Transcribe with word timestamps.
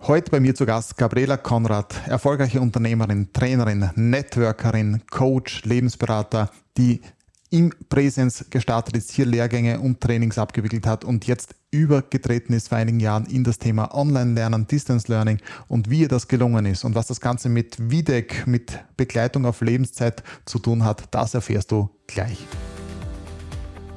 Heute 0.00 0.30
bei 0.30 0.38
mir 0.38 0.54
zu 0.54 0.64
Gast 0.64 0.96
Gabriela 0.96 1.36
Konrad, 1.36 1.92
erfolgreiche 2.06 2.60
Unternehmerin, 2.60 3.32
Trainerin, 3.32 3.90
Networkerin, 3.96 5.02
Coach, 5.10 5.64
Lebensberater, 5.64 6.50
die 6.76 7.02
im 7.50 7.74
Präsens 7.88 8.46
gestartet 8.48 8.96
ist, 8.96 9.10
hier 9.10 9.26
Lehrgänge 9.26 9.80
und 9.80 10.00
Trainings 10.00 10.38
abgewickelt 10.38 10.86
hat 10.86 11.04
und 11.04 11.26
jetzt 11.26 11.56
übergetreten 11.72 12.54
ist 12.54 12.68
vor 12.68 12.78
einigen 12.78 13.00
Jahren 13.00 13.26
in 13.26 13.42
das 13.42 13.58
Thema 13.58 13.92
Online-Lernen, 13.92 14.68
Distance 14.68 15.08
Learning 15.08 15.38
und 15.66 15.90
wie 15.90 16.02
ihr 16.02 16.08
das 16.08 16.28
gelungen 16.28 16.64
ist 16.64 16.84
und 16.84 16.94
was 16.94 17.08
das 17.08 17.20
Ganze 17.20 17.48
mit 17.48 17.76
VDEC, 17.76 18.46
mit 18.46 18.78
Begleitung 18.96 19.46
auf 19.46 19.60
Lebenszeit 19.60 20.22
zu 20.44 20.60
tun 20.60 20.84
hat, 20.84 21.04
das 21.10 21.34
erfährst 21.34 21.72
du 21.72 21.90
gleich. 22.06 22.46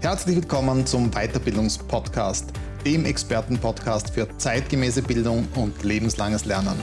Herzlich 0.02 0.38
willkommen 0.38 0.86
zum 0.88 1.12
Weiterbildungspodcast 1.12 2.52
dem 2.86 3.05
Expertenpodcast 3.05 4.11
für 4.11 4.27
zeitgemäße 4.38 5.02
Bildung 5.02 5.48
und 5.55 5.84
lebenslanges 5.84 6.45
Lernen. 6.45 6.80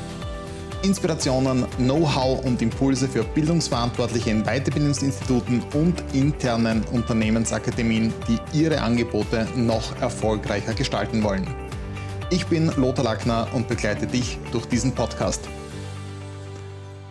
Inspirationen, 0.82 1.66
Know-how 1.78 2.44
und 2.44 2.62
Impulse 2.62 3.08
für 3.08 3.24
Bildungsverantwortliche 3.24 4.30
in 4.30 4.44
Weiterbildungsinstituten 4.44 5.62
und 5.74 6.02
internen 6.12 6.84
Unternehmensakademien, 6.92 8.12
die 8.28 8.38
ihre 8.56 8.80
Angebote 8.80 9.46
noch 9.56 10.00
erfolgreicher 10.00 10.74
gestalten 10.74 11.22
wollen. 11.24 11.46
Ich 12.30 12.46
bin 12.46 12.70
Lothar 12.76 13.04
Lackner 13.04 13.48
und 13.54 13.66
begleite 13.66 14.06
dich 14.06 14.38
durch 14.52 14.66
diesen 14.66 14.92
Podcast. 14.92 15.48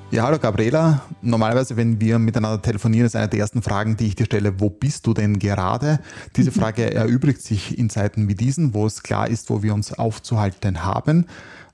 Ja, 0.09 0.23
hallo 0.23 0.39
Gabriela. 0.39 1.01
Normalerweise, 1.21 1.75
wenn 1.75 1.99
wir 1.99 2.17
miteinander 2.17 2.61
telefonieren, 2.61 3.05
ist 3.05 3.17
eine 3.17 3.27
der 3.27 3.39
ersten 3.39 3.61
Fragen, 3.61 3.97
die 3.97 4.07
ich 4.07 4.15
dir 4.15 4.25
stelle, 4.25 4.57
wo 4.61 4.69
bist 4.69 5.05
du 5.05 5.13
denn 5.13 5.37
gerade? 5.37 5.99
Diese 6.37 6.49
mhm. 6.51 6.55
Frage 6.55 6.93
erübrigt 6.93 7.41
sich 7.41 7.77
in 7.77 7.89
Zeiten 7.89 8.29
wie 8.29 8.35
diesen, 8.35 8.73
wo 8.73 8.85
es 8.85 9.03
klar 9.03 9.27
ist, 9.27 9.49
wo 9.49 9.63
wir 9.63 9.73
uns 9.73 9.91
aufzuhalten 9.93 10.85
haben. 10.85 11.27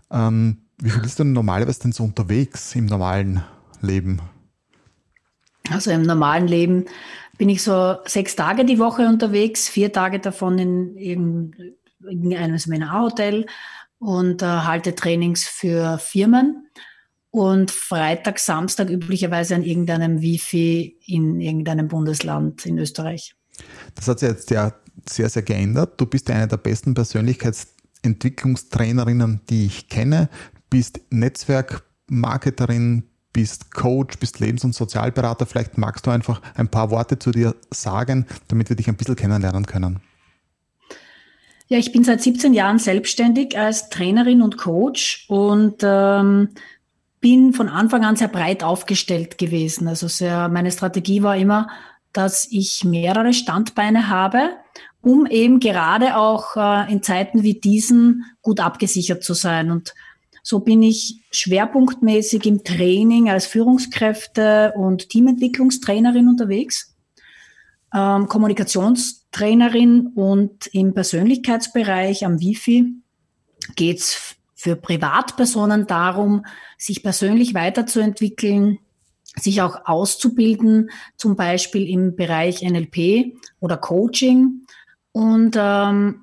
Ähm, 0.10 0.64
wie 0.80 0.90
viel 0.90 1.02
bist 1.04 1.20
du 1.20 1.24
denn 1.24 1.34
normalerweise 1.34 1.82
denn 1.82 1.92
so 1.92 2.04
unterwegs 2.04 2.74
im 2.74 2.88
normalen 2.88 3.44
Leben? 3.82 4.20
Also 5.70 5.92
im 5.92 6.02
normalen 6.02 6.48
Leben 6.48 6.86
bin 7.38 7.50
ich 7.50 7.62
so 7.62 7.98
sechs 8.06 8.36
Tage 8.36 8.66
die 8.66 8.80
Woche 8.80 9.08
unterwegs, 9.08 9.70
vier 9.70 9.94
Tage 9.94 10.20
davon 10.20 10.58
in 10.58 10.98
irgendeinem 10.98 12.58
Seminarhotel 12.58 13.46
und 14.00 14.42
äh, 14.42 14.46
halte 14.46 14.96
Trainings 14.96 15.46
für 15.46 16.00
Firmen 16.00 16.68
und 17.34 17.70
Freitag, 17.72 18.38
Samstag 18.38 18.92
üblicherweise 18.92 19.56
an 19.56 19.64
irgendeinem 19.64 20.22
Wifi 20.22 21.00
in 21.08 21.42
irgendeinem 21.42 21.88
Bundesland 21.88 22.68
in 22.68 22.78
Österreich. 22.78 23.34
Das 23.96 24.08
hat 24.08 24.20
sich 24.20 24.30
jetzt 24.30 24.52
ja 24.52 24.72
sehr, 25.10 25.30
sehr 25.30 25.42
geändert. 25.42 26.00
Du 26.00 26.06
bist 26.06 26.30
eine 26.30 26.48
der 26.48 26.58
besten 26.58 26.94
Persönlichkeitsentwicklungstrainerinnen, 26.94 29.42
die 29.50 29.66
ich 29.66 29.90
kenne, 29.90 30.30
bist 30.70 31.02
Netzwerkmarketerin, 31.10 33.10
bist 33.34 33.74
Coach, 33.74 34.20
bist 34.20 34.40
Lebens- 34.40 34.64
und 34.64 34.76
Sozialberater. 34.76 35.48
Vielleicht 35.48 35.80
magst 35.80 36.06
du 36.06 36.12
einfach 36.12 36.40
ein 36.54 36.68
paar 36.68 36.92
Worte 36.92 37.18
zu 37.18 37.32
dir 37.32 37.56
sagen, 37.72 38.28
damit 38.48 38.70
wir 38.70 38.76
dich 38.76 38.90
ein 38.90 38.96
bisschen 38.96 39.16
kennenlernen 39.16 39.66
können. 39.66 40.02
Ja, 41.68 41.80
ich 41.80 41.92
bin 41.92 42.04
seit 42.04 42.22
17 42.22 42.54
Jahren 42.54 42.78
selbstständig 42.78 43.58
als 43.58 43.90
Trainerin 43.90 44.44
und 44.44 44.60
Coach 44.60 45.26
und 45.28 45.78
ähm, 45.82 46.50
bin 47.24 47.54
von 47.54 47.70
Anfang 47.70 48.04
an 48.04 48.18
sehr 48.18 48.28
breit 48.28 48.64
aufgestellt 48.64 49.38
gewesen. 49.38 49.88
Also 49.88 50.10
sehr, 50.10 50.50
meine 50.50 50.72
Strategie 50.72 51.24
war 51.24 51.38
immer, 51.38 51.70
dass 52.12 52.48
ich 52.52 52.84
mehrere 52.84 53.34
Standbeine 53.34 54.10
habe, 54.10 54.52
um 55.02 55.26
eben 55.26 55.62
gerade 55.62 56.18
auch 56.18 56.58
äh, 56.58 56.92
in 56.92 57.02
Zeiten 57.02 57.42
wie 57.42 57.56
diesen 57.56 58.26
gut 58.42 58.60
abgesichert 58.60 59.24
zu 59.24 59.34
sein. 59.34 59.72
Und 59.72 59.94
so 60.44 60.60
bin 60.60 60.84
ich 60.84 61.22
schwerpunktmäßig 61.32 62.46
im 62.46 62.66
Training 62.66 63.30
als 63.30 63.46
Führungskräfte 63.48 64.74
und 64.76 65.08
Teamentwicklungstrainerin 65.08 66.28
unterwegs, 66.28 66.94
ähm, 67.96 68.28
Kommunikationstrainerin 68.28 70.08
und 70.08 70.68
im 70.68 70.94
Persönlichkeitsbereich 70.94 72.26
am 72.26 72.42
Wifi 72.42 72.96
geht's 73.78 74.36
für 74.64 74.78
Privatpersonen 74.78 75.88
darum, 75.88 76.46
sich 76.78 77.04
persönlich 77.04 77.54
weiterzuentwickeln, 77.54 78.80
sich 79.36 79.62
auch 79.62 79.88
auszubilden, 79.88 80.90
zum 81.18 81.36
Beispiel 81.36 81.90
im 81.90 82.16
Bereich 82.16 82.62
NLP 82.62 83.36
oder 83.60 83.76
Coaching. 83.76 84.62
Und 85.12 85.58
ähm, 85.60 86.22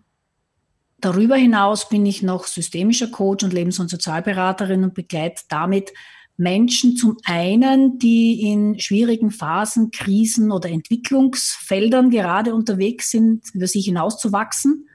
darüber 1.03 1.37
hinaus 1.37 1.91
bin 1.91 2.07
ich 2.07 2.23
noch 2.23 2.47
systemischer 2.47 3.09
Coach 3.09 3.45
und 3.45 3.53
Lebens- 3.53 3.79
und 3.79 3.91
Sozialberaterin 3.91 4.85
und 4.85 4.95
begleite 4.95 5.43
damit 5.51 5.93
Menschen 6.39 6.97
zum 6.97 7.19
einen, 7.25 7.99
die 7.99 8.51
in 8.51 8.81
schwierigen 8.81 9.31
Phasen, 9.33 9.91
Krisen 9.91 10.51
oder 10.51 10.71
Entwicklungsfeldern 10.71 12.09
gerade 12.09 12.55
unterwegs 12.55 13.11
sind, 13.11 13.45
über 13.53 13.67
sich 13.67 13.85
hinauszuwachsen 13.85 14.89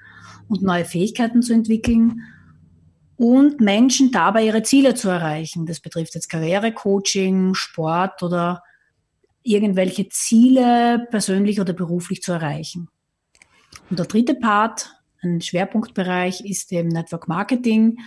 und 0.47 0.63
neue 0.63 0.85
Fähigkeiten 0.85 1.43
zu 1.43 1.53
entwickeln 1.53 2.23
und 3.17 3.61
Menschen 3.61 4.11
dabei 4.11 4.45
ihre 4.45 4.63
Ziele 4.63 4.93
zu 4.93 5.09
erreichen. 5.09 5.65
Das 5.65 5.79
betrifft 5.79 6.15
jetzt 6.15 6.29
Karrierecoaching, 6.29 7.53
Sport 7.53 8.23
oder 8.23 8.63
irgendwelche 9.43 10.09
Ziele 10.09 11.07
persönlich 11.11 11.61
oder 11.61 11.73
beruflich 11.73 12.21
zu 12.21 12.33
erreichen. 12.33 12.89
Und 13.89 13.99
der 13.99 14.07
dritte 14.07 14.35
Part, 14.35 14.91
ein 15.21 15.41
Schwerpunktbereich, 15.41 16.43
ist 16.43 16.71
eben 16.71 16.89
Network 16.89 17.27
Marketing. 17.27 17.99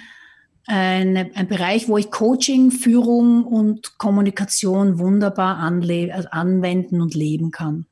Ein, 0.66 1.16
ein 1.16 1.48
Bereich, 1.48 1.88
wo 1.88 1.97
ich 1.97 2.10
Coaching, 2.10 2.70
Führung 2.70 3.44
und 3.44 3.97
Kommunikation 3.97 4.98
wunderbar 4.98 5.56
anwenden 5.58 7.00
und 7.00 7.14
leben 7.14 7.50
kann. 7.50 7.86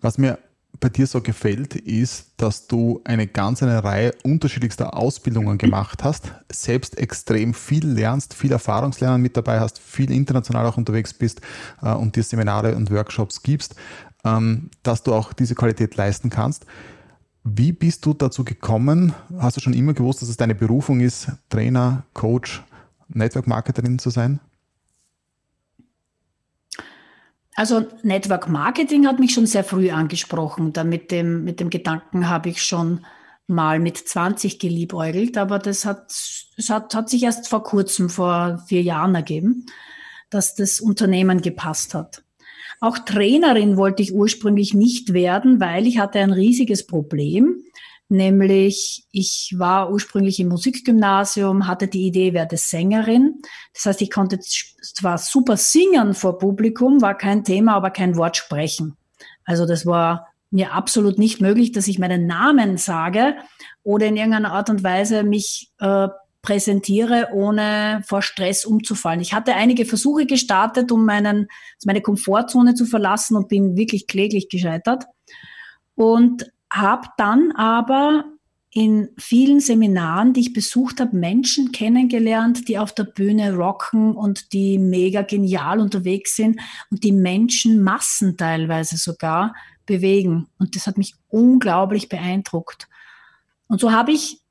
Was 0.00 0.18
mir 0.18 0.38
bei 0.80 0.88
dir 0.88 1.06
so 1.06 1.20
gefällt, 1.20 1.74
ist, 1.76 2.32
dass 2.36 2.66
du 2.66 3.00
eine 3.04 3.26
ganze 3.26 3.82
Reihe 3.82 4.14
unterschiedlichster 4.22 4.96
Ausbildungen 4.96 5.58
gemacht 5.58 6.04
hast, 6.04 6.32
selbst 6.50 6.98
extrem 6.98 7.54
viel 7.54 7.86
lernst, 7.86 8.34
viel 8.34 8.52
Erfahrungslernen 8.52 9.20
mit 9.22 9.36
dabei 9.36 9.60
hast, 9.60 9.78
viel 9.78 10.10
international 10.10 10.66
auch 10.66 10.76
unterwegs 10.76 11.14
bist 11.14 11.40
äh, 11.82 11.92
und 11.92 12.16
dir 12.16 12.22
Seminare 12.22 12.74
und 12.76 12.90
Workshops 12.90 13.42
gibst, 13.42 13.74
ähm, 14.24 14.70
dass 14.82 15.02
du 15.02 15.14
auch 15.14 15.32
diese 15.32 15.54
Qualität 15.54 15.96
leisten 15.96 16.30
kannst. 16.30 16.66
Wie 17.44 17.72
bist 17.72 18.04
du 18.04 18.12
dazu 18.12 18.44
gekommen? 18.44 19.14
Hast 19.38 19.56
du 19.56 19.60
schon 19.60 19.74
immer 19.74 19.94
gewusst, 19.94 20.20
dass 20.20 20.28
es 20.28 20.36
deine 20.36 20.54
Berufung 20.54 21.00
ist, 21.00 21.28
Trainer, 21.48 22.04
Coach, 22.12 22.64
Network 23.08 23.46
Marketerin 23.46 23.98
zu 23.98 24.10
sein? 24.10 24.40
Also 27.56 27.86
Network 28.02 28.48
Marketing 28.50 29.06
hat 29.06 29.18
mich 29.18 29.32
schon 29.32 29.46
sehr 29.46 29.64
früh 29.64 29.90
angesprochen. 29.90 30.74
Da 30.74 30.84
mit 30.84 31.10
dem, 31.10 31.42
mit 31.42 31.58
dem 31.58 31.70
Gedanken 31.70 32.28
habe 32.28 32.50
ich 32.50 32.62
schon 32.62 33.04
mal 33.46 33.78
mit 33.78 33.96
20 33.96 34.58
geliebäugelt, 34.58 35.38
aber 35.38 35.58
das 35.58 35.86
hat, 35.86 36.12
das 36.56 36.68
hat, 36.68 36.94
hat 36.94 37.08
sich 37.08 37.22
erst 37.22 37.48
vor 37.48 37.62
kurzem, 37.62 38.10
vor 38.10 38.62
vier 38.66 38.82
Jahren 38.82 39.14
ergeben, 39.14 39.64
dass 40.28 40.54
das 40.54 40.80
Unternehmen 40.80 41.40
gepasst 41.40 41.94
hat. 41.94 42.22
Auch 42.80 42.98
Trainerin 42.98 43.78
wollte 43.78 44.02
ich 44.02 44.12
ursprünglich 44.12 44.74
nicht 44.74 45.14
werden, 45.14 45.58
weil 45.58 45.86
ich 45.86 45.98
hatte 45.98 46.18
ein 46.18 46.32
riesiges 46.32 46.86
Problem 46.86 47.62
nämlich 48.08 49.06
ich 49.10 49.54
war 49.56 49.90
ursprünglich 49.90 50.40
im 50.40 50.48
Musikgymnasium, 50.48 51.66
hatte 51.66 51.88
die 51.88 52.06
Idee, 52.06 52.32
werde 52.32 52.56
Sängerin. 52.56 53.40
Das 53.74 53.86
heißt, 53.86 54.02
ich 54.02 54.10
konnte 54.10 54.38
zwar 54.40 55.18
super 55.18 55.56
singen 55.56 56.14
vor 56.14 56.38
Publikum, 56.38 57.00
war 57.02 57.16
kein 57.16 57.44
Thema, 57.44 57.74
aber 57.74 57.90
kein 57.90 58.16
Wort 58.16 58.36
sprechen. 58.36 58.96
Also 59.44 59.66
das 59.66 59.86
war 59.86 60.26
mir 60.50 60.72
absolut 60.72 61.18
nicht 61.18 61.40
möglich, 61.40 61.72
dass 61.72 61.88
ich 61.88 61.98
meinen 61.98 62.26
Namen 62.26 62.76
sage 62.76 63.36
oder 63.82 64.06
in 64.06 64.16
irgendeiner 64.16 64.52
Art 64.52 64.70
und 64.70 64.84
Weise 64.84 65.22
mich 65.22 65.70
äh, 65.78 66.08
präsentiere, 66.42 67.30
ohne 67.32 68.02
vor 68.06 68.22
Stress 68.22 68.64
umzufallen. 68.64 69.20
Ich 69.20 69.34
hatte 69.34 69.54
einige 69.54 69.84
Versuche 69.84 70.26
gestartet, 70.26 70.92
um 70.92 71.04
meinen, 71.04 71.48
meine 71.84 72.00
Komfortzone 72.00 72.74
zu 72.74 72.86
verlassen 72.86 73.36
und 73.36 73.48
bin 73.48 73.76
wirklich 73.76 74.06
kläglich 74.06 74.48
gescheitert. 74.48 75.04
Und 75.96 76.52
habe 76.76 77.08
dann 77.16 77.52
aber 77.52 78.24
in 78.70 79.08
vielen 79.16 79.60
Seminaren, 79.60 80.34
die 80.34 80.40
ich 80.40 80.52
besucht 80.52 81.00
habe, 81.00 81.16
Menschen 81.16 81.72
kennengelernt, 81.72 82.68
die 82.68 82.78
auf 82.78 82.92
der 82.92 83.04
Bühne 83.04 83.54
rocken 83.54 84.14
und 84.14 84.52
die 84.52 84.78
mega 84.78 85.22
genial 85.22 85.80
unterwegs 85.80 86.36
sind 86.36 86.60
und 86.90 87.02
die 87.02 87.12
Menschen 87.12 87.82
Massen 87.82 88.36
teilweise 88.36 88.98
sogar 88.98 89.54
bewegen. 89.86 90.48
Und 90.58 90.76
das 90.76 90.86
hat 90.86 90.98
mich 90.98 91.14
unglaublich 91.28 92.10
beeindruckt. 92.10 92.86
Und 93.66 93.80
so 93.80 93.92
habe 93.92 94.12
ich 94.12 94.42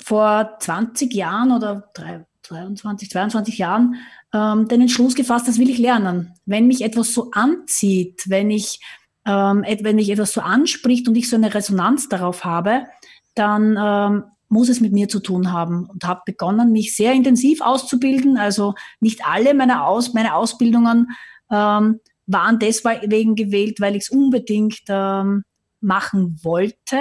vor 0.00 0.56
20 0.60 1.12
Jahren 1.12 1.50
oder 1.50 1.90
23, 1.94 3.10
22 3.10 3.58
Jahren 3.58 3.96
ähm, 4.32 4.68
den 4.68 4.82
Entschluss 4.82 5.14
gefasst, 5.14 5.48
das 5.48 5.58
will 5.58 5.70
ich 5.70 5.78
lernen. 5.78 6.34
Wenn 6.46 6.68
mich 6.68 6.82
etwas 6.82 7.12
so 7.12 7.32
anzieht, 7.32 8.24
wenn 8.28 8.50
ich 8.50 8.80
ähm, 9.26 9.64
wenn 9.82 9.96
mich 9.96 10.10
etwas 10.10 10.32
so 10.32 10.40
anspricht 10.40 11.08
und 11.08 11.14
ich 11.16 11.28
so 11.28 11.36
eine 11.36 11.52
Resonanz 11.52 12.08
darauf 12.08 12.44
habe, 12.44 12.86
dann 13.34 13.76
ähm, 13.78 14.24
muss 14.48 14.68
es 14.68 14.80
mit 14.80 14.92
mir 14.92 15.08
zu 15.08 15.20
tun 15.20 15.52
haben 15.52 15.86
und 15.86 16.04
habe 16.04 16.22
begonnen, 16.26 16.72
mich 16.72 16.96
sehr 16.96 17.12
intensiv 17.12 17.60
auszubilden. 17.60 18.36
Also 18.36 18.74
nicht 18.98 19.24
alle 19.24 19.54
meine, 19.54 19.84
Aus, 19.84 20.12
meine 20.12 20.34
Ausbildungen 20.34 21.08
ähm, 21.50 22.00
waren 22.26 22.58
deswegen 22.58 23.36
gewählt, 23.36 23.80
weil 23.80 23.96
ich 23.96 24.04
es 24.04 24.10
unbedingt 24.10 24.82
ähm, 24.88 25.44
machen 25.80 26.38
wollte, 26.42 26.98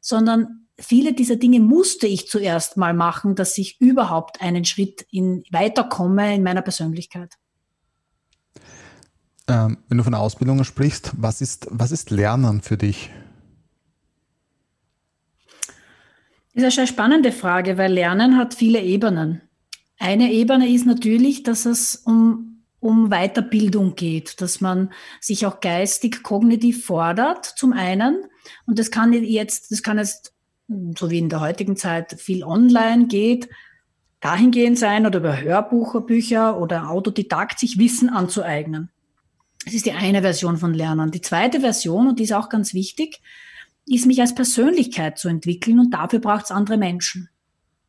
sondern 0.00 0.66
viele 0.78 1.12
dieser 1.12 1.36
Dinge 1.36 1.60
musste 1.60 2.06
ich 2.06 2.28
zuerst 2.28 2.76
mal 2.76 2.94
machen, 2.94 3.34
dass 3.34 3.56
ich 3.56 3.80
überhaupt 3.80 4.40
einen 4.42 4.64
Schritt 4.64 5.06
in, 5.10 5.44
weiterkomme 5.50 6.34
in 6.34 6.42
meiner 6.42 6.62
Persönlichkeit. 6.62 7.34
Ähm, 9.46 9.78
wenn 9.88 9.98
du 9.98 10.04
von 10.04 10.14
Ausbildungen 10.14 10.64
sprichst, 10.64 11.12
was 11.16 11.40
ist, 11.40 11.66
was 11.70 11.92
ist 11.92 12.10
Lernen 12.10 12.62
für 12.62 12.76
dich? 12.76 13.10
Das 16.54 16.64
ist 16.64 16.78
eine 16.78 16.86
spannende 16.86 17.32
Frage, 17.32 17.76
weil 17.76 17.92
Lernen 17.92 18.36
hat 18.36 18.54
viele 18.54 18.80
Ebenen. 18.80 19.42
Eine 19.98 20.32
Ebene 20.32 20.72
ist 20.72 20.86
natürlich, 20.86 21.42
dass 21.42 21.66
es 21.66 21.96
um, 21.96 22.62
um 22.78 23.10
Weiterbildung 23.10 23.96
geht, 23.96 24.40
dass 24.40 24.60
man 24.60 24.92
sich 25.20 25.46
auch 25.46 25.60
geistig, 25.60 26.22
kognitiv 26.22 26.86
fordert, 26.86 27.44
zum 27.44 27.72
einen. 27.72 28.24
Und 28.66 28.78
das 28.78 28.90
kann 28.90 29.12
jetzt, 29.12 29.72
das 29.72 29.82
kann 29.82 29.98
jetzt, 29.98 30.32
so 30.96 31.10
wie 31.10 31.18
in 31.18 31.28
der 31.28 31.40
heutigen 31.40 31.76
Zeit 31.76 32.20
viel 32.20 32.44
online 32.44 33.08
geht, 33.08 33.48
dahingehend 34.20 34.78
sein 34.78 35.06
oder 35.06 35.18
über 35.18 35.40
Hörbücher 35.40 36.58
oder 36.58 36.88
Autodidakt 36.88 37.58
sich 37.58 37.78
Wissen 37.78 38.08
anzueignen. 38.08 38.90
Das 39.64 39.72
ist 39.72 39.86
die 39.86 39.92
eine 39.92 40.20
Version 40.20 40.58
von 40.58 40.74
Lernen. 40.74 41.10
Die 41.10 41.20
zweite 41.20 41.60
Version, 41.60 42.08
und 42.08 42.18
die 42.18 42.24
ist 42.24 42.32
auch 42.32 42.48
ganz 42.48 42.74
wichtig, 42.74 43.20
ist 43.86 44.06
mich 44.06 44.20
als 44.20 44.34
Persönlichkeit 44.34 45.18
zu 45.18 45.28
entwickeln 45.28 45.78
und 45.78 45.92
dafür 45.92 46.18
braucht 46.18 46.44
es 46.44 46.50
andere 46.50 46.76
Menschen. 46.76 47.28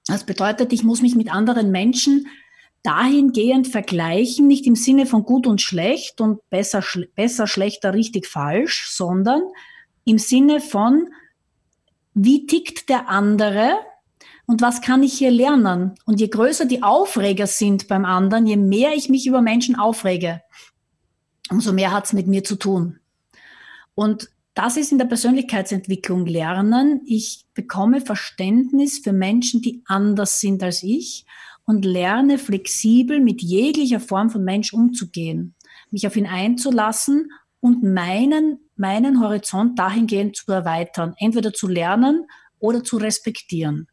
Das 0.07 0.25
bedeutet, 0.25 0.71
ich 0.73 0.83
muss 0.83 1.01
mich 1.01 1.15
mit 1.15 1.33
anderen 1.33 1.71
Menschen 1.71 2.27
dahingehend 2.83 3.67
vergleichen, 3.67 4.47
nicht 4.47 4.67
im 4.67 4.75
Sinne 4.75 5.05
von 5.05 5.23
gut 5.23 5.47
und 5.47 5.61
schlecht 5.61 6.21
und 6.21 6.47
besser, 6.49 6.81
schl 6.81 7.09
besser, 7.15 7.47
schlechter, 7.47 7.93
richtig, 7.93 8.27
falsch, 8.27 8.87
sondern 8.89 9.41
im 10.03 10.19
Sinne 10.19 10.61
von, 10.61 11.09
wie 12.13 12.45
tickt 12.45 12.89
der 12.89 13.09
andere 13.09 13.71
und 14.45 14.61
was 14.61 14.81
kann 14.81 15.01
ich 15.01 15.13
hier 15.13 15.31
lernen? 15.31 15.95
Und 16.05 16.19
je 16.19 16.27
größer 16.27 16.65
die 16.65 16.83
Aufreger 16.83 17.47
sind 17.47 17.87
beim 17.87 18.05
anderen, 18.05 18.45
je 18.45 18.57
mehr 18.57 18.93
ich 18.93 19.09
mich 19.09 19.25
über 19.25 19.41
Menschen 19.41 19.75
aufrege, 19.75 20.41
umso 21.49 21.73
mehr 21.73 21.91
hat 21.91 22.05
es 22.05 22.13
mit 22.13 22.27
mir 22.27 22.43
zu 22.43 22.55
tun. 22.55 22.99
Und 23.93 24.29
das 24.53 24.77
ist 24.77 24.91
in 24.91 24.97
der 24.97 25.05
Persönlichkeitsentwicklung 25.05 26.25
Lernen. 26.25 27.01
Ich 27.05 27.45
bekomme 27.53 28.01
Verständnis 28.01 28.99
für 28.99 29.11
Menschen, 29.11 29.61
die 29.61 29.83
anders 29.85 30.39
sind 30.39 30.63
als 30.63 30.81
ich 30.81 31.25
und 31.65 31.83
lerne 31.83 32.37
flexibel 32.37 33.19
mit 33.19 33.41
jeglicher 33.41 33.99
Form 33.99 34.29
von 34.29 34.43
Mensch 34.43 34.71
umzugehen, 34.71 35.55
mich 35.91 36.07
auf 36.07 36.15
ihn 36.15 36.27
einzulassen 36.27 37.31
und 37.59 37.83
meinen, 37.83 38.59
meinen 38.75 39.21
Horizont 39.21 39.77
dahingehend 39.77 40.35
zu 40.35 40.51
erweitern, 40.51 41.15
entweder 41.17 41.51
zu 41.51 41.67
lernen 41.67 42.25
oder 42.59 42.83
zu 42.83 42.97
respektieren. 42.97 43.87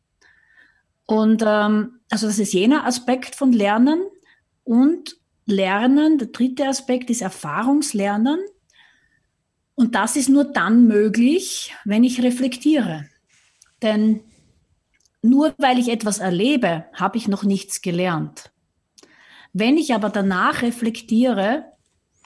Und 1.07 1.43
ähm, 1.45 2.01
also 2.11 2.27
das 2.27 2.39
ist 2.39 2.53
jener 2.53 2.87
Aspekt 2.87 3.35
von 3.35 3.53
Lernen 3.53 4.03
und 4.65 5.17
Lernen, 5.47 6.19
der 6.19 6.29
dritte 6.29 6.69
Aspekt 6.69 7.11
ist 7.11 7.23
Erfahrungslernen. 7.23 8.39
Und 9.75 9.95
das 9.95 10.17
ist 10.17 10.29
nur 10.29 10.45
dann 10.45 10.87
möglich, 10.87 11.75
wenn 11.85 12.05
ich 12.05 12.23
reflektiere. 12.23 13.09
Denn 13.83 14.21
nur 15.23 15.55
weil 15.59 15.79
ich 15.79 15.89
etwas 15.89 16.19
erlebe, 16.19 16.85
habe 16.93 17.17
ich 17.17 17.29
noch 17.29 17.43
nichts 17.43 17.81
gelernt. 17.81 18.53
Wenn 19.53 19.77
ich 19.77 19.95
aber 19.95 20.11
danach 20.11 20.63
reflektiere, 20.63 21.65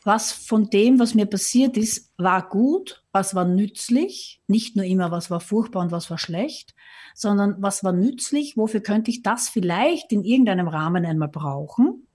was 0.05 0.33
von 0.33 0.71
dem, 0.71 0.99
was 1.01 1.15
mir 1.15 1.27
passiert 1.27 1.77
ist, 1.77 2.13
war 2.17 2.49
gut, 2.49 3.03
was 3.11 3.35
war 3.35 3.45
nützlich, 3.45 4.41
nicht 4.47 4.77
nur 4.77 4.85
immer, 4.85 5.11
was 5.11 5.31
war 5.31 5.41
furchtbar 5.41 5.83
und 5.83 5.91
was 5.91 6.11
war 6.11 6.19
schlecht, 6.19 6.75
sondern 7.15 7.57
was 7.59 7.83
war 7.83 7.93
nützlich, 7.93 8.57
wofür 8.57 8.81
könnte 8.81 9.11
ich 9.11 9.23
das 9.23 9.49
vielleicht 9.49 10.13
in 10.13 10.23
irgendeinem 10.23 10.69
Rahmen 10.69 11.05
einmal 11.05 11.29
brauchen 11.29 12.06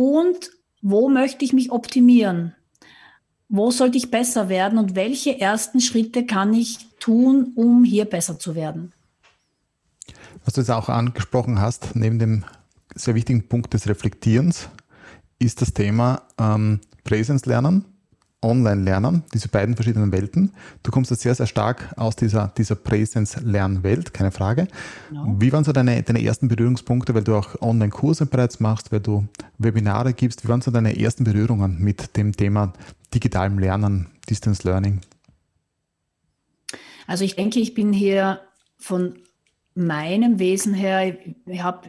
und 0.00 0.50
wo 0.82 1.08
möchte 1.08 1.44
ich 1.44 1.52
mich 1.52 1.70
optimieren? 1.70 2.54
wo 3.50 3.72
sollte 3.72 3.98
ich 3.98 4.10
besser 4.10 4.48
werden 4.48 4.78
und 4.78 4.94
welche 4.94 5.38
ersten 5.40 5.80
Schritte 5.80 6.24
kann 6.24 6.54
ich 6.54 6.78
tun, 7.00 7.52
um 7.56 7.84
hier 7.84 8.04
besser 8.04 8.38
zu 8.38 8.54
werden? 8.54 8.92
Was 10.44 10.54
du 10.54 10.60
jetzt 10.60 10.70
auch 10.70 10.88
angesprochen 10.88 11.60
hast, 11.60 11.94
neben 11.94 12.18
dem 12.18 12.44
sehr 12.94 13.14
wichtigen 13.14 13.48
Punkt 13.48 13.74
des 13.74 13.88
Reflektierens, 13.88 14.68
ist 15.40 15.60
das 15.60 15.74
Thema 15.74 16.22
ähm, 16.38 16.80
Präsenzlernen 17.02 17.84
Online-Lernen, 18.42 19.22
diese 19.34 19.48
beiden 19.48 19.74
verschiedenen 19.74 20.12
Welten. 20.12 20.52
Du 20.82 20.90
kommst 20.90 21.10
jetzt 21.10 21.22
sehr, 21.22 21.34
sehr 21.34 21.46
stark 21.46 21.92
aus 21.96 22.16
dieser, 22.16 22.52
dieser 22.56 22.74
Präsenz-Lernwelt, 22.74 24.14
keine 24.14 24.30
Frage. 24.30 24.66
Genau. 25.08 25.36
Wie 25.38 25.52
waren 25.52 25.64
so 25.64 25.72
deine, 25.72 26.02
deine 26.02 26.22
ersten 26.24 26.48
Berührungspunkte, 26.48 27.14
weil 27.14 27.24
du 27.24 27.36
auch 27.36 27.60
Online-Kurse 27.60 28.26
bereits 28.26 28.58
machst, 28.58 28.92
weil 28.92 29.00
du 29.00 29.26
Webinare 29.58 30.14
gibst? 30.14 30.44
Wie 30.44 30.48
waren 30.48 30.62
so 30.62 30.70
deine 30.70 30.98
ersten 30.98 31.24
Berührungen 31.24 31.78
mit 31.80 32.16
dem 32.16 32.34
Thema 32.34 32.72
digitalem 33.12 33.58
Lernen, 33.58 34.08
Distance 34.28 34.66
Learning? 34.66 35.00
Also 37.06 37.24
ich 37.24 37.36
denke, 37.36 37.60
ich 37.60 37.74
bin 37.74 37.92
hier 37.92 38.40
von 38.78 39.18
meinem 39.74 40.38
Wesen 40.38 40.72
her, 40.72 41.16
ich, 41.46 41.62
hab, 41.62 41.86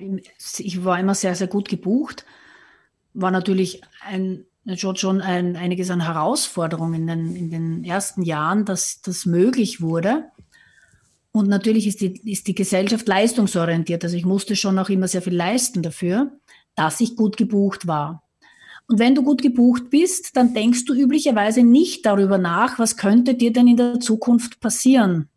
ich 0.58 0.84
war 0.84 1.00
immer 1.00 1.16
sehr, 1.16 1.36
sehr 1.36 1.48
gut 1.48 1.70
gebucht, 1.70 2.26
war 3.14 3.32
natürlich 3.32 3.82
ein 4.02 4.46
schon, 4.76 4.96
schon 4.96 5.22
ein, 5.22 5.56
einiges 5.56 5.90
an 5.90 6.02
Herausforderungen 6.02 7.02
in 7.02 7.08
den, 7.08 7.36
in 7.36 7.50
den 7.50 7.84
ersten 7.84 8.24
Jahren, 8.24 8.66
dass 8.66 9.02
das 9.02 9.26
möglich 9.26 9.82
wurde. 9.82 10.26
Und 11.32 11.48
natürlich 11.48 11.88
ist 11.88 12.02
die, 12.02 12.30
ist 12.30 12.48
die 12.48 12.56
Gesellschaft 12.56 13.08
leistungsorientiert. 13.08 14.04
Also 14.04 14.18
ich 14.18 14.26
musste 14.26 14.56
schon 14.56 14.78
auch 14.78 14.90
immer 14.90 15.08
sehr 15.08 15.22
viel 15.22 15.36
leisten 15.36 15.82
dafür, 15.82 16.32
dass 16.76 17.00
ich 17.00 17.16
gut 17.16 17.38
gebucht 17.38 17.88
war. 17.88 18.24
Und 18.88 19.00
wenn 19.00 19.16
du 19.16 19.24
gut 19.24 19.42
gebucht 19.42 19.90
bist, 19.90 20.36
dann 20.36 20.54
denkst 20.54 20.84
du 20.86 20.94
üblicherweise 20.94 21.64
nicht 21.64 22.06
darüber 22.06 22.38
nach, 22.38 22.78
was 22.78 22.98
könnte 22.98 23.36
dir 23.36 23.54
denn 23.54 23.68
in 23.68 23.78
der 23.78 24.02
Zukunft 24.02 24.60
passieren. 24.60 25.30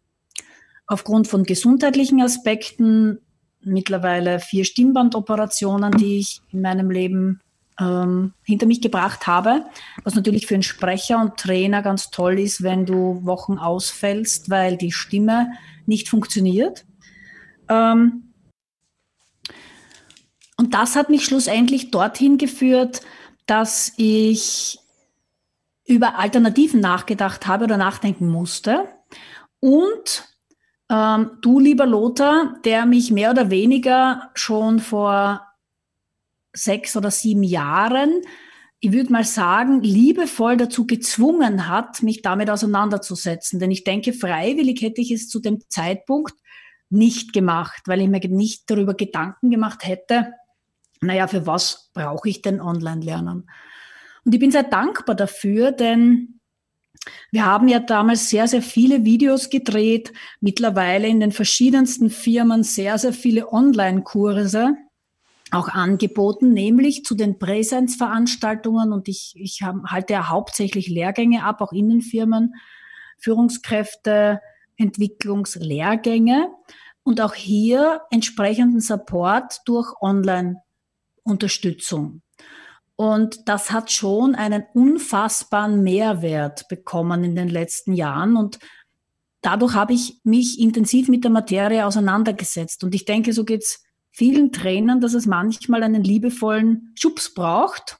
Aufgrund 0.86 1.28
von 1.28 1.44
gesundheitlichen 1.44 2.20
Aspekten, 2.20 3.20
mittlerweile 3.62 4.40
vier 4.40 4.64
Stimmbandoperationen, 4.64 5.92
die 5.92 6.18
ich 6.18 6.40
in 6.50 6.62
meinem 6.62 6.90
Leben 6.90 7.40
ähm, 7.80 8.32
hinter 8.42 8.66
mich 8.66 8.80
gebracht 8.80 9.26
habe, 9.26 9.64
was 10.04 10.14
natürlich 10.14 10.46
für 10.46 10.54
einen 10.54 10.62
Sprecher 10.62 11.20
und 11.20 11.36
Trainer 11.36 11.82
ganz 11.82 12.10
toll 12.10 12.38
ist, 12.38 12.62
wenn 12.62 12.86
du 12.86 13.24
Wochen 13.24 13.58
ausfällst, 13.58 14.50
weil 14.50 14.76
die 14.76 14.92
Stimme 14.92 15.52
nicht 15.86 16.08
funktioniert. 16.08 16.84
Ähm, 17.68 18.34
und 20.56 20.74
das 20.74 20.94
hat 20.96 21.10
mich 21.10 21.24
schlussendlich 21.24 21.90
dorthin 21.90 22.38
geführt, 22.38 23.00
dass 23.46 23.92
ich 23.96 24.78
über 25.86 26.18
Alternativen 26.18 26.80
nachgedacht 26.80 27.46
habe 27.46 27.64
oder 27.64 27.76
nachdenken 27.76 28.28
musste. 28.28 28.88
Und 29.60 30.28
ähm, 30.90 31.32
du, 31.40 31.58
lieber 31.58 31.86
Lothar, 31.86 32.56
der 32.64 32.86
mich 32.86 33.10
mehr 33.10 33.30
oder 33.30 33.50
weniger 33.50 34.30
schon 34.34 34.78
vor 34.78 35.42
sechs 36.54 36.96
oder 36.96 37.10
sieben 37.10 37.42
Jahren, 37.42 38.22
ich 38.80 38.92
würde 38.92 39.12
mal 39.12 39.24
sagen, 39.24 39.82
liebevoll 39.82 40.56
dazu 40.56 40.86
gezwungen 40.86 41.68
hat, 41.68 42.02
mich 42.02 42.20
damit 42.20 42.50
auseinanderzusetzen. 42.50 43.58
Denn 43.58 43.70
ich 43.70 43.84
denke, 43.84 44.12
freiwillig 44.12 44.82
hätte 44.82 45.00
ich 45.00 45.10
es 45.10 45.28
zu 45.28 45.40
dem 45.40 45.60
Zeitpunkt 45.68 46.34
nicht 46.90 47.32
gemacht, 47.32 47.82
weil 47.86 48.02
ich 48.02 48.08
mir 48.08 48.20
nicht 48.28 48.70
darüber 48.70 48.94
Gedanken 48.94 49.50
gemacht 49.50 49.86
hätte, 49.86 50.34
naja, 51.00 51.26
für 51.28 51.46
was 51.46 51.90
brauche 51.94 52.28
ich 52.28 52.42
denn 52.42 52.60
Online-Lernen? 52.60 53.50
Und 54.24 54.34
ich 54.34 54.40
bin 54.40 54.50
sehr 54.50 54.62
dankbar 54.62 55.14
dafür, 55.14 55.72
denn 55.72 56.40
wir 57.30 57.44
haben 57.44 57.68
ja 57.68 57.80
damals 57.80 58.30
sehr, 58.30 58.48
sehr 58.48 58.62
viele 58.62 59.04
Videos 59.04 59.50
gedreht, 59.50 60.12
mittlerweile 60.40 61.08
in 61.08 61.20
den 61.20 61.32
verschiedensten 61.32 62.10
Firmen 62.10 62.62
sehr, 62.62 62.98
sehr 62.98 63.12
viele 63.12 63.52
Online-Kurse 63.52 64.76
auch 65.50 65.68
angeboten, 65.68 66.52
nämlich 66.52 67.04
zu 67.04 67.14
den 67.14 67.38
Präsenzveranstaltungen 67.38 68.92
und 68.92 69.08
ich, 69.08 69.34
ich 69.36 69.62
halte 69.62 70.14
ja 70.14 70.28
hauptsächlich 70.28 70.88
Lehrgänge 70.88 71.44
ab, 71.44 71.60
auch 71.60 71.72
Innenfirmen, 71.72 72.54
Führungskräfte, 73.18 74.40
Entwicklungslehrgänge 74.76 76.48
und 77.02 77.20
auch 77.20 77.34
hier 77.34 78.00
entsprechenden 78.10 78.80
Support 78.80 79.60
durch 79.66 79.92
Online-Unterstützung. 80.00 82.22
Und 82.96 83.48
das 83.48 83.72
hat 83.72 83.90
schon 83.90 84.34
einen 84.34 84.64
unfassbaren 84.72 85.82
Mehrwert 85.82 86.68
bekommen 86.68 87.24
in 87.24 87.36
den 87.36 87.48
letzten 87.48 87.92
Jahren 87.92 88.36
und 88.36 88.58
dadurch 89.40 89.74
habe 89.74 89.92
ich 89.92 90.20
mich 90.24 90.60
intensiv 90.60 91.08
mit 91.08 91.24
der 91.24 91.30
Materie 91.30 91.86
auseinandergesetzt. 91.86 92.84
Und 92.84 92.94
ich 92.94 93.04
denke, 93.04 93.32
so 93.32 93.44
geht's 93.44 93.84
vielen 94.14 94.52
Trainern, 94.52 95.00
dass 95.00 95.12
es 95.12 95.26
manchmal 95.26 95.82
einen 95.82 96.04
liebevollen 96.04 96.92
Schubs 96.94 97.34
braucht. 97.34 97.98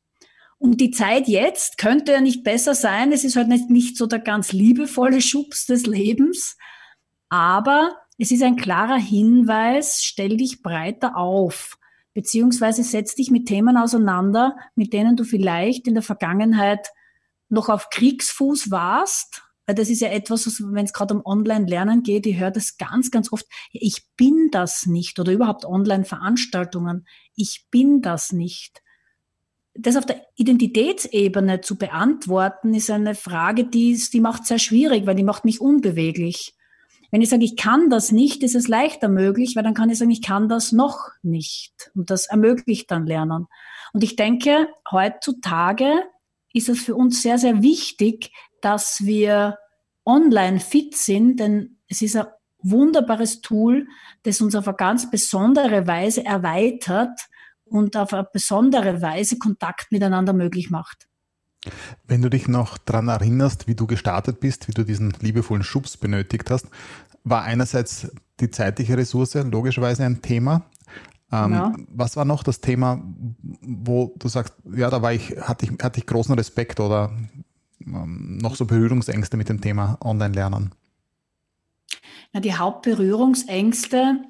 Und 0.58 0.80
die 0.80 0.92
Zeit 0.92 1.26
jetzt 1.26 1.76
könnte 1.76 2.12
ja 2.12 2.20
nicht 2.20 2.44
besser 2.44 2.74
sein. 2.74 3.10
Es 3.12 3.24
ist 3.24 3.34
halt 3.34 3.48
nicht, 3.48 3.68
nicht 3.68 3.96
so 3.96 4.06
der 4.06 4.20
ganz 4.20 4.52
liebevolle 4.52 5.20
Schubs 5.20 5.66
des 5.66 5.86
Lebens. 5.86 6.56
Aber 7.28 7.96
es 8.16 8.30
ist 8.30 8.44
ein 8.44 8.54
klarer 8.54 8.96
Hinweis, 8.96 10.04
stell 10.04 10.36
dich 10.36 10.62
breiter 10.62 11.16
auf, 11.16 11.78
beziehungsweise 12.14 12.84
setz 12.84 13.16
dich 13.16 13.32
mit 13.32 13.46
Themen 13.46 13.76
auseinander, 13.76 14.56
mit 14.76 14.92
denen 14.92 15.16
du 15.16 15.24
vielleicht 15.24 15.88
in 15.88 15.94
der 15.94 16.02
Vergangenheit 16.04 16.90
noch 17.48 17.68
auf 17.68 17.90
Kriegsfuß 17.90 18.70
warst, 18.70 19.42
weil 19.66 19.74
das 19.74 19.88
ist 19.88 20.00
ja 20.00 20.08
etwas, 20.08 20.46
wenn 20.60 20.84
es 20.84 20.92
gerade 20.92 21.14
um 21.14 21.24
Online-Lernen 21.24 22.02
geht, 22.02 22.26
ich 22.26 22.38
höre 22.38 22.50
das 22.50 22.76
ganz, 22.76 23.10
ganz 23.10 23.32
oft, 23.32 23.46
ich 23.72 24.02
bin 24.16 24.50
das 24.50 24.86
nicht 24.86 25.18
oder 25.18 25.32
überhaupt 25.32 25.64
Online-Veranstaltungen, 25.64 27.06
ich 27.34 27.66
bin 27.70 28.02
das 28.02 28.32
nicht. 28.32 28.82
Das 29.76 29.96
auf 29.96 30.06
der 30.06 30.24
Identitätsebene 30.36 31.60
zu 31.60 31.76
beantworten, 31.76 32.74
ist 32.74 32.90
eine 32.90 33.14
Frage, 33.14 33.64
die, 33.64 34.00
die 34.12 34.20
macht 34.20 34.46
sehr 34.46 34.58
schwierig, 34.58 35.06
weil 35.06 35.16
die 35.16 35.24
macht 35.24 35.44
mich 35.44 35.60
unbeweglich. 35.60 36.54
Wenn 37.10 37.22
ich 37.22 37.28
sage, 37.28 37.44
ich 37.44 37.56
kann 37.56 37.90
das 37.90 38.12
nicht, 38.12 38.42
ist 38.42 38.54
es 38.54 38.68
leichter 38.68 39.08
möglich, 39.08 39.56
weil 39.56 39.62
dann 39.62 39.74
kann 39.74 39.90
ich 39.90 39.98
sagen, 39.98 40.10
ich 40.10 40.22
kann 40.22 40.48
das 40.48 40.72
noch 40.72 41.10
nicht. 41.22 41.90
Und 41.94 42.10
das 42.10 42.26
ermöglicht 42.26 42.90
dann 42.90 43.06
Lernen. 43.06 43.46
Und 43.92 44.04
ich 44.04 44.16
denke, 44.16 44.68
heutzutage 44.90 45.90
ist 46.52 46.68
es 46.68 46.80
für 46.80 46.94
uns 46.94 47.22
sehr, 47.22 47.38
sehr 47.38 47.62
wichtig, 47.62 48.30
dass 48.64 49.04
wir 49.04 49.58
online 50.04 50.60
fit 50.60 50.96
sind, 50.96 51.38
denn 51.40 51.76
es 51.88 52.02
ist 52.02 52.16
ein 52.16 52.26
wunderbares 52.62 53.40
Tool, 53.40 53.86
das 54.22 54.40
uns 54.40 54.54
auf 54.54 54.66
eine 54.66 54.76
ganz 54.76 55.10
besondere 55.10 55.86
Weise 55.86 56.24
erweitert 56.24 57.28
und 57.64 57.96
auf 57.96 58.12
eine 58.12 58.26
besondere 58.32 59.02
Weise 59.02 59.38
Kontakt 59.38 59.92
miteinander 59.92 60.32
möglich 60.32 60.70
macht. 60.70 61.08
Wenn 62.06 62.22
du 62.22 62.28
dich 62.28 62.48
noch 62.48 62.76
daran 62.78 63.08
erinnerst, 63.08 63.66
wie 63.66 63.74
du 63.74 63.86
gestartet 63.86 64.40
bist, 64.40 64.68
wie 64.68 64.72
du 64.72 64.84
diesen 64.84 65.12
liebevollen 65.20 65.62
Schubs 65.62 65.96
benötigt 65.96 66.50
hast, 66.50 66.66
war 67.22 67.42
einerseits 67.42 68.10
die 68.40 68.50
zeitliche 68.50 68.96
Ressource 68.96 69.34
logischerweise 69.34 70.04
ein 70.04 70.20
Thema. 70.20 70.66
Ähm, 71.32 71.52
ja. 71.52 71.74
Was 71.88 72.16
war 72.16 72.26
noch 72.26 72.42
das 72.42 72.60
Thema, 72.60 73.02
wo 73.62 74.14
du 74.18 74.28
sagst, 74.28 74.54
ja, 74.74 74.90
da 74.90 75.00
war 75.00 75.12
ich, 75.12 75.36
hatte 75.40 75.66
ich, 75.66 75.72
hatte 75.82 76.00
ich 76.00 76.06
großen 76.06 76.34
Respekt 76.34 76.80
oder 76.80 77.16
noch 77.84 78.56
so 78.56 78.64
Berührungsängste 78.66 79.36
mit 79.36 79.48
dem 79.48 79.60
Thema 79.60 79.98
Online-Lernen? 80.00 80.74
Ja, 82.32 82.40
die 82.40 82.54
Hauptberührungsängste 82.54 84.24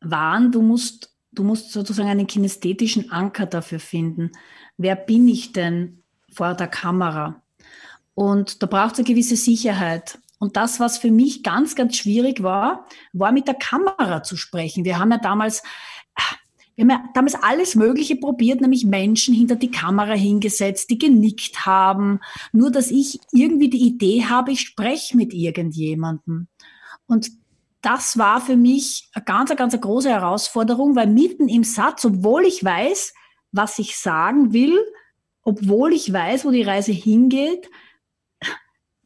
waren, 0.00 0.52
du 0.52 0.62
musst, 0.62 1.14
du 1.32 1.44
musst 1.44 1.72
sozusagen 1.72 2.08
einen 2.08 2.26
kinästhetischen 2.26 3.10
Anker 3.10 3.46
dafür 3.46 3.80
finden. 3.80 4.32
Wer 4.76 4.96
bin 4.96 5.28
ich 5.28 5.52
denn 5.52 6.02
vor 6.32 6.54
der 6.54 6.68
Kamera? 6.68 7.42
Und 8.14 8.62
da 8.62 8.66
braucht 8.66 8.92
es 8.92 8.98
eine 9.00 9.08
gewisse 9.08 9.36
Sicherheit. 9.36 10.18
Und 10.38 10.56
das, 10.56 10.80
was 10.80 10.98
für 10.98 11.10
mich 11.10 11.42
ganz, 11.42 11.76
ganz 11.76 11.96
schwierig 11.96 12.42
war, 12.42 12.86
war 13.12 13.32
mit 13.32 13.46
der 13.46 13.54
Kamera 13.54 14.22
zu 14.22 14.36
sprechen. 14.36 14.84
Wir 14.84 14.98
haben 14.98 15.12
ja 15.12 15.18
damals 15.18 15.62
wir 16.74 16.84
haben 16.84 16.90
ja 16.90 17.04
damals 17.14 17.34
alles 17.34 17.74
Mögliche 17.74 18.16
probiert, 18.16 18.60
nämlich 18.60 18.84
Menschen 18.84 19.34
hinter 19.34 19.56
die 19.56 19.70
Kamera 19.70 20.14
hingesetzt, 20.14 20.88
die 20.90 20.98
genickt 20.98 21.66
haben. 21.66 22.20
Nur, 22.52 22.70
dass 22.70 22.90
ich 22.90 23.20
irgendwie 23.30 23.68
die 23.68 23.86
Idee 23.86 24.24
habe, 24.24 24.52
ich 24.52 24.60
spreche 24.60 25.16
mit 25.16 25.34
irgendjemandem. 25.34 26.48
Und 27.06 27.30
das 27.82 28.16
war 28.16 28.40
für 28.40 28.56
mich 28.56 29.08
eine 29.12 29.24
ganz, 29.24 29.54
ganz 29.54 29.78
große 29.78 30.08
Herausforderung, 30.08 30.96
weil 30.96 31.08
mitten 31.08 31.48
im 31.48 31.64
Satz, 31.64 32.04
obwohl 32.04 32.44
ich 32.44 32.64
weiß, 32.64 33.12
was 33.50 33.78
ich 33.78 33.98
sagen 33.98 34.52
will, 34.52 34.78
obwohl 35.42 35.92
ich 35.92 36.12
weiß, 36.12 36.44
wo 36.44 36.50
die 36.50 36.62
Reise 36.62 36.92
hingeht, 36.92 37.68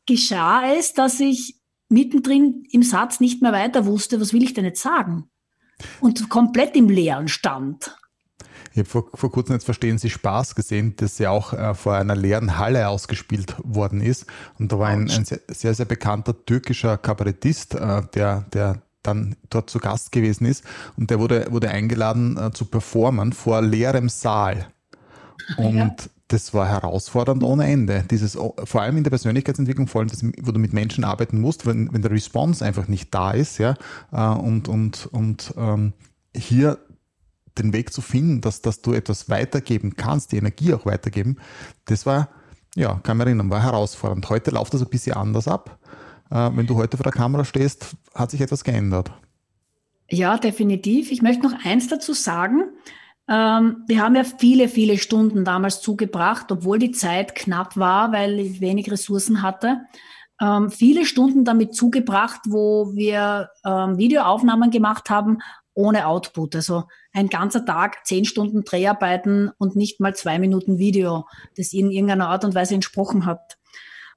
geschah 0.07 0.73
es, 0.73 0.93
dass 0.93 1.19
ich 1.19 1.57
mittendrin 1.89 2.65
im 2.71 2.83
Satz 2.83 3.19
nicht 3.19 3.43
mehr 3.43 3.53
weiter 3.53 3.87
wusste, 3.87 4.21
was 4.21 4.33
will 4.33 4.43
ich 4.43 4.55
denn 4.55 4.65
jetzt 4.65 4.83
sagen? 4.83 5.31
Und 6.01 6.29
komplett 6.29 6.77
im 6.77 6.89
Leeren 6.89 7.29
stand. 7.29 7.97
Ich 8.73 8.79
habe 8.81 8.89
vor, 8.89 9.07
vor 9.15 9.33
kurzem 9.33 9.55
jetzt 9.55 9.65
Verstehen 9.65 9.97
Sie 9.97 10.11
Spaß 10.11 10.55
gesehen, 10.55 10.95
das 10.97 11.19
ja 11.19 11.31
auch 11.31 11.55
äh, 11.55 11.75
vor 11.75 11.95
einer 11.95 12.15
leeren 12.15 12.59
Halle 12.59 12.89
ausgespielt 12.89 13.55
worden 13.63 14.03
ist. 14.03 14.27
Und 14.59 14.71
da 14.71 14.79
war 14.79 14.89
ein, 14.89 15.11
ein 15.11 15.25
sehr, 15.25 15.41
sehr, 15.49 15.73
sehr, 15.73 15.87
bekannter 15.87 16.45
türkischer 16.45 16.99
Kabarettist, 16.99 17.75
äh, 17.75 18.03
der, 18.15 18.45
der 18.53 18.83
dann 19.03 19.37
dort 19.49 19.71
zu 19.71 19.79
Gast 19.79 20.13
gewesen 20.13 20.47
ist. 20.47 20.65
Und 20.99 21.11
der 21.11 21.21
wurde, 21.21 21.47
wurde 21.51 21.71
eingeladen 21.71 22.37
äh, 22.37 22.53
zu 22.53 22.67
performen 22.67 23.33
vor 23.33 23.63
leerem 23.63 24.11
Saal. 24.11 24.67
Und 25.57 26.03
ja 26.03 26.11
das 26.29 26.53
war 26.55 26.69
herausfordernd 26.69 27.43
ohne 27.45 27.67
Ende. 27.67 28.05
Dieses, 28.11 28.37
vor 28.65 28.83
allem 28.83 28.97
in 28.97 29.05
der 29.05 29.11
Persönlichkeitsentwicklung, 29.11 29.87
vor 29.87 30.01
allem, 30.01 30.11
das, 30.11 30.25
wo 30.43 30.51
du 30.51 30.59
mit 30.59 30.73
Menschen 30.73 31.05
arbeiten 31.05 31.41
musst, 31.41 31.67
wenn, 31.67 31.93
wenn 31.93 32.03
der 32.03 32.11
Response 32.11 32.65
einfach 32.65 32.89
nicht 32.89 33.15
da 33.15 33.31
ist, 33.31 33.59
ja, 33.59 33.77
äh, 34.13 34.21
und, 34.21 34.69
und, 34.69 35.07
und 35.13 35.55
ähm, 35.57 35.93
hier 36.35 36.79
den 37.59 37.73
Weg 37.73 37.93
zu 37.93 38.03
finden, 38.03 38.41
dass, 38.41 38.61
dass 38.61 38.83
du 38.83 38.93
etwas 38.93 39.31
weitergeben 39.31 39.95
kannst, 39.97 40.33
die 40.33 40.37
Energie 40.37 40.75
auch 40.75 40.85
weitergeben, 40.85 41.37
das 41.87 42.07
war, 42.07 42.29
ja, 42.75 43.01
kann 43.03 43.17
mich 43.17 43.27
erinnern, 43.27 43.49
war 43.49 43.63
herausfordernd. 43.63 44.29
Heute 44.29 44.51
läuft 44.51 44.75
das 44.75 44.83
ein 44.83 44.91
bisschen 44.91 45.17
anders 45.17 45.47
ab. 45.49 45.79
Äh, 46.31 46.51
wenn 46.55 46.67
du 46.67 46.77
heute 46.77 46.97
vor 46.97 47.05
der 47.05 47.13
Kamera 47.13 47.45
stehst, 47.45 47.97
hat 48.15 48.33
sich 48.33 48.41
etwas 48.41 48.65
geändert. 48.65 49.13
Ja, 50.09 50.39
definitiv. 50.39 51.11
Ich 51.11 51.23
möchte 51.23 51.43
noch 51.43 51.65
eins 51.65 51.89
dazu 51.89 52.13
sagen. 52.13 52.65
Ähm, 53.29 53.85
wir 53.87 54.03
haben 54.03 54.15
ja 54.15 54.25
viele, 54.25 54.69
viele 54.69 54.99
Stunden 54.99 55.45
damals 55.45 55.81
zugebracht, 55.81 56.51
obwohl 56.53 56.79
die 56.79 56.93
Zeit 56.93 57.35
knapp 57.35 57.77
war, 57.77 58.13
weil 58.13 58.39
ich 58.39 58.61
wenig 58.61 58.91
Ressourcen 58.91 59.43
hatte. 59.43 59.81
Ähm, 60.41 60.71
viele 60.71 61.05
Stunden 61.05 61.45
damit 61.45 61.75
zugebracht, 61.75 62.43
wo 62.47 62.95
wir 62.95 63.51
ähm, 63.65 63.99
Videoaufnahmen 63.99 64.71
gemacht 64.71 65.11
haben 65.11 65.39
ohne 65.75 66.07
Output. 66.07 66.57
Also 66.57 66.85
ein 67.13 67.29
ganzer 67.29 67.65
Tag, 67.65 68.07
zehn 68.07 68.25
Stunden 68.25 68.65
Dreharbeiten 68.65 69.51
und 69.59 69.77
nicht 69.77 70.01
mal 70.01 70.15
zwei 70.15 70.39
Minuten 70.39 70.79
Video, 70.79 71.27
das 71.57 71.73
in 71.73 71.91
irgendeiner 71.91 72.29
Art 72.29 72.45
und 72.45 72.55
Weise 72.55 72.75
entsprochen 72.75 73.27
hat. 73.27 73.57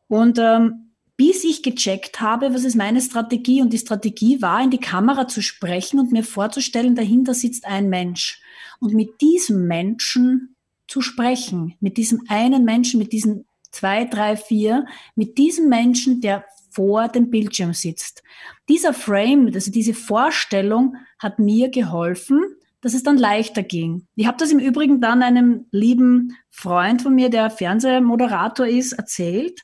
Und 0.08 0.40
ähm, 0.40 0.94
bis 1.18 1.44
ich 1.44 1.64
gecheckt 1.64 2.22
habe, 2.22 2.54
was 2.54 2.64
ist 2.64 2.76
meine 2.76 3.02
Strategie? 3.02 3.62
Und 3.62 3.74
die 3.74 3.78
Strategie 3.78 4.42
war, 4.42 4.64
in 4.64 4.72
die 4.72 4.80
Kamera 4.80 5.28
zu 5.28 5.42
sprechen 5.42 6.00
und 6.00 6.14
mir 6.14 6.24
vorzustellen, 6.24 6.96
dahinter 6.96 7.34
sitzt 7.34 7.66
ein 7.66 7.90
Mensch 7.90 8.42
und 8.80 8.94
mit 8.94 9.22
diesem 9.22 9.68
Menschen 9.68 10.56
zu 10.88 11.02
sprechen, 11.02 11.76
mit 11.80 11.98
diesem 11.98 12.24
einen 12.28 12.66
Menschen, 12.66 13.00
mit 13.00 13.12
diesen 13.14 13.46
zwei, 13.72 14.06
drei, 14.06 14.36
vier, 14.36 14.86
mit 15.16 15.38
diesem 15.38 15.70
Menschen, 15.70 16.22
der 16.22 16.46
vor 16.72 17.08
dem 17.08 17.30
Bildschirm 17.30 17.74
sitzt. 17.74 18.24
Dieser 18.68 18.94
Frame, 18.94 19.52
also 19.54 19.72
diese 19.72 19.94
Vorstellung 19.94 20.96
hat 21.18 21.40
mir 21.40 21.70
geholfen, 21.70 22.42
dass 22.82 22.94
es 22.94 23.04
dann 23.04 23.18
leichter 23.18 23.64
ging. 23.64 24.08
Ich 24.16 24.28
habe 24.28 24.38
das 24.38 24.52
im 24.52 24.60
Übrigen 24.60 25.02
dann 25.02 25.22
einem 25.22 25.66
lieben 25.72 26.36
Freund 26.50 27.02
von 27.02 27.14
mir, 27.14 27.30
der 27.30 27.50
Fernsehmoderator 27.50 28.66
ist, 28.66 28.94
erzählt 28.94 29.62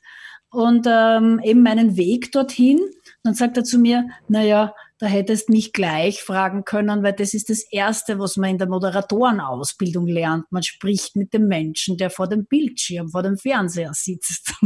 und 0.50 0.86
ähm, 0.88 1.40
eben 1.42 1.62
meinen 1.62 1.96
Weg 1.96 2.32
dorthin. 2.32 2.80
Dann 3.22 3.34
sagt 3.34 3.56
er 3.56 3.64
zu 3.64 3.78
mir, 3.78 4.08
naja, 4.28 4.74
da 4.98 5.06
hättest 5.06 5.50
mich 5.50 5.72
gleich 5.72 6.22
fragen 6.22 6.64
können, 6.64 7.02
weil 7.02 7.12
das 7.12 7.34
ist 7.34 7.50
das 7.50 7.62
Erste, 7.70 8.18
was 8.18 8.36
man 8.36 8.50
in 8.50 8.58
der 8.58 8.68
Moderatorenausbildung 8.68 10.06
lernt. 10.06 10.50
Man 10.50 10.62
spricht 10.62 11.16
mit 11.16 11.34
dem 11.34 11.48
Menschen, 11.48 11.98
der 11.98 12.10
vor 12.10 12.28
dem 12.28 12.46
Bildschirm, 12.46 13.10
vor 13.10 13.22
dem 13.22 13.36
Fernseher 13.36 13.92
sitzt. 13.94 14.54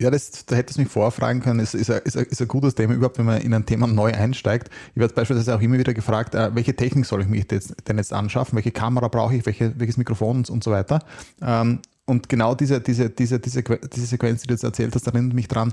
Ja, 0.00 0.10
das, 0.10 0.44
da 0.46 0.56
hättest 0.56 0.78
du 0.78 0.82
mich 0.82 0.90
vorfragen 0.90 1.38
können. 1.40 1.60
Es 1.60 1.74
ist 1.74 1.88
ein, 1.88 2.00
ist, 2.02 2.16
ist 2.16 2.42
ein 2.42 2.48
gutes 2.48 2.74
Thema 2.74 2.92
überhaupt, 2.92 3.18
wenn 3.18 3.24
man 3.24 3.40
in 3.40 3.54
ein 3.54 3.66
Thema 3.66 3.86
neu 3.86 4.12
einsteigt. 4.12 4.68
Ich 4.94 5.00
werde 5.00 5.14
beispielsweise 5.14 5.54
auch 5.54 5.60
immer 5.60 5.78
wieder 5.78 5.94
gefragt, 5.94 6.34
äh, 6.34 6.52
welche 6.56 6.74
Technik 6.74 7.06
soll 7.06 7.20
ich 7.20 7.28
mich 7.28 7.46
denn 7.46 7.98
jetzt 7.98 8.12
anschaffen? 8.12 8.56
Welche 8.56 8.72
Kamera 8.72 9.06
brauche 9.06 9.36
ich? 9.36 9.46
Welche, 9.46 9.78
welches 9.78 9.98
Mikrofon 9.98 10.38
und, 10.38 10.50
und 10.50 10.64
so 10.64 10.72
weiter? 10.72 11.04
Ähm, 11.40 11.78
und 12.04 12.28
genau 12.28 12.56
diese, 12.56 12.80
diese, 12.80 13.10
diese, 13.10 13.38
diese, 13.38 13.62
diese 13.62 14.06
Sequenz, 14.06 14.42
die 14.42 14.48
du 14.48 14.54
jetzt 14.54 14.64
erzählt 14.64 14.92
hast, 14.92 15.06
erinnert 15.06 15.34
mich 15.34 15.46
dran, 15.46 15.72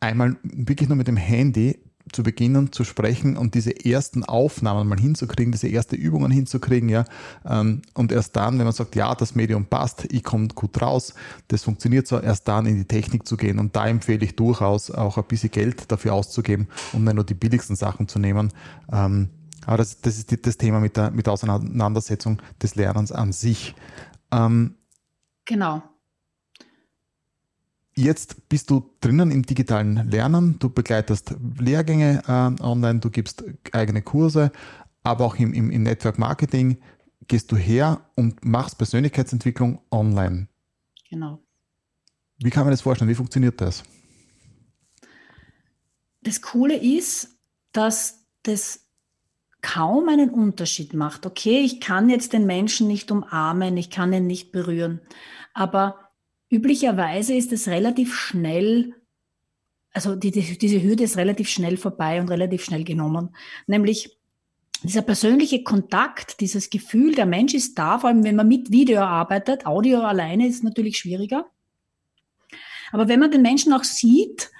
einmal 0.00 0.36
wirklich 0.42 0.88
nur 0.88 0.96
mit 0.96 1.06
dem 1.06 1.18
Handy 1.18 1.78
zu 2.12 2.22
beginnen 2.22 2.72
zu 2.72 2.84
sprechen 2.84 3.36
und 3.36 3.54
diese 3.54 3.84
ersten 3.84 4.24
Aufnahmen 4.24 4.88
mal 4.88 4.98
hinzukriegen, 4.98 5.52
diese 5.52 5.68
ersten 5.68 5.96
Übungen 5.96 6.30
hinzukriegen, 6.30 6.88
ja. 6.88 7.04
Ähm, 7.46 7.82
und 7.94 8.12
erst 8.12 8.36
dann, 8.36 8.58
wenn 8.58 8.64
man 8.64 8.72
sagt, 8.72 8.96
ja, 8.96 9.14
das 9.14 9.34
Medium 9.34 9.66
passt, 9.66 10.06
ich 10.12 10.24
komme 10.24 10.48
gut 10.48 10.80
raus, 10.80 11.14
das 11.48 11.62
funktioniert 11.64 12.06
so, 12.06 12.18
erst 12.18 12.48
dann 12.48 12.66
in 12.66 12.76
die 12.76 12.84
Technik 12.84 13.26
zu 13.26 13.36
gehen. 13.36 13.58
Und 13.58 13.76
da 13.76 13.86
empfehle 13.86 14.24
ich 14.24 14.36
durchaus 14.36 14.90
auch 14.90 15.18
ein 15.18 15.24
bisschen 15.24 15.50
Geld 15.50 15.90
dafür 15.90 16.14
auszugeben, 16.14 16.68
um 16.92 17.04
nicht 17.04 17.14
nur 17.14 17.24
die 17.24 17.34
billigsten 17.34 17.76
Sachen 17.76 18.08
zu 18.08 18.18
nehmen. 18.18 18.52
Ähm, 18.92 19.28
aber 19.66 19.76
das, 19.76 20.00
das 20.00 20.18
ist 20.18 20.46
das 20.46 20.56
Thema 20.56 20.80
mit 20.80 20.96
der, 20.96 21.10
mit 21.10 21.26
der 21.26 21.34
Auseinandersetzung 21.34 22.40
des 22.62 22.74
Lernens 22.74 23.12
an 23.12 23.32
sich. 23.32 23.74
Ähm, 24.32 24.76
genau. 25.44 25.82
Jetzt 27.98 28.48
bist 28.48 28.70
du 28.70 28.94
drinnen 29.00 29.32
im 29.32 29.42
digitalen 29.42 30.08
Lernen, 30.08 30.56
du 30.60 30.70
begleitest 30.70 31.34
Lehrgänge 31.58 32.22
äh, 32.28 32.62
online, 32.62 33.00
du 33.00 33.10
gibst 33.10 33.42
eigene 33.72 34.02
Kurse, 34.02 34.52
aber 35.02 35.24
auch 35.24 35.34
im, 35.34 35.52
im, 35.52 35.72
im 35.72 35.82
Network 35.82 36.16
Marketing 36.16 36.78
gehst 37.26 37.50
du 37.50 37.56
her 37.56 38.00
und 38.14 38.44
machst 38.44 38.78
Persönlichkeitsentwicklung 38.78 39.80
online. 39.90 40.46
Genau. 41.10 41.42
Wie 42.36 42.50
kann 42.50 42.62
man 42.62 42.70
das 42.70 42.82
vorstellen? 42.82 43.10
Wie 43.10 43.16
funktioniert 43.16 43.60
das? 43.60 43.82
Das 46.22 46.40
Coole 46.40 46.76
ist, 46.76 47.36
dass 47.72 48.28
das 48.44 48.86
kaum 49.60 50.08
einen 50.08 50.30
Unterschied 50.30 50.94
macht. 50.94 51.26
Okay, 51.26 51.62
ich 51.64 51.80
kann 51.80 52.08
jetzt 52.10 52.32
den 52.32 52.46
Menschen 52.46 52.86
nicht 52.86 53.10
umarmen, 53.10 53.76
ich 53.76 53.90
kann 53.90 54.12
ihn 54.12 54.28
nicht 54.28 54.52
berühren, 54.52 55.00
aber 55.52 56.07
Üblicherweise 56.50 57.34
ist 57.34 57.52
es 57.52 57.68
relativ 57.68 58.14
schnell, 58.14 58.94
also 59.92 60.16
die, 60.16 60.30
die, 60.30 60.56
diese 60.56 60.82
Hürde 60.82 61.04
ist 61.04 61.16
relativ 61.16 61.48
schnell 61.48 61.76
vorbei 61.76 62.20
und 62.20 62.30
relativ 62.30 62.64
schnell 62.64 62.84
genommen. 62.84 63.34
Nämlich 63.66 64.18
dieser 64.82 65.02
persönliche 65.02 65.62
Kontakt, 65.62 66.40
dieses 66.40 66.70
Gefühl, 66.70 67.14
der 67.14 67.26
Mensch 67.26 67.52
ist 67.52 67.78
da, 67.78 67.98
vor 67.98 68.08
allem 68.08 68.24
wenn 68.24 68.36
man 68.36 68.48
mit 68.48 68.70
Video 68.70 69.00
arbeitet. 69.02 69.66
Audio 69.66 70.00
alleine 70.00 70.46
ist 70.46 70.62
natürlich 70.62 70.98
schwieriger. 70.98 71.46
Aber 72.92 73.08
wenn 73.08 73.20
man 73.20 73.30
den 73.30 73.42
Menschen 73.42 73.72
auch 73.72 73.84
sieht 73.84 74.50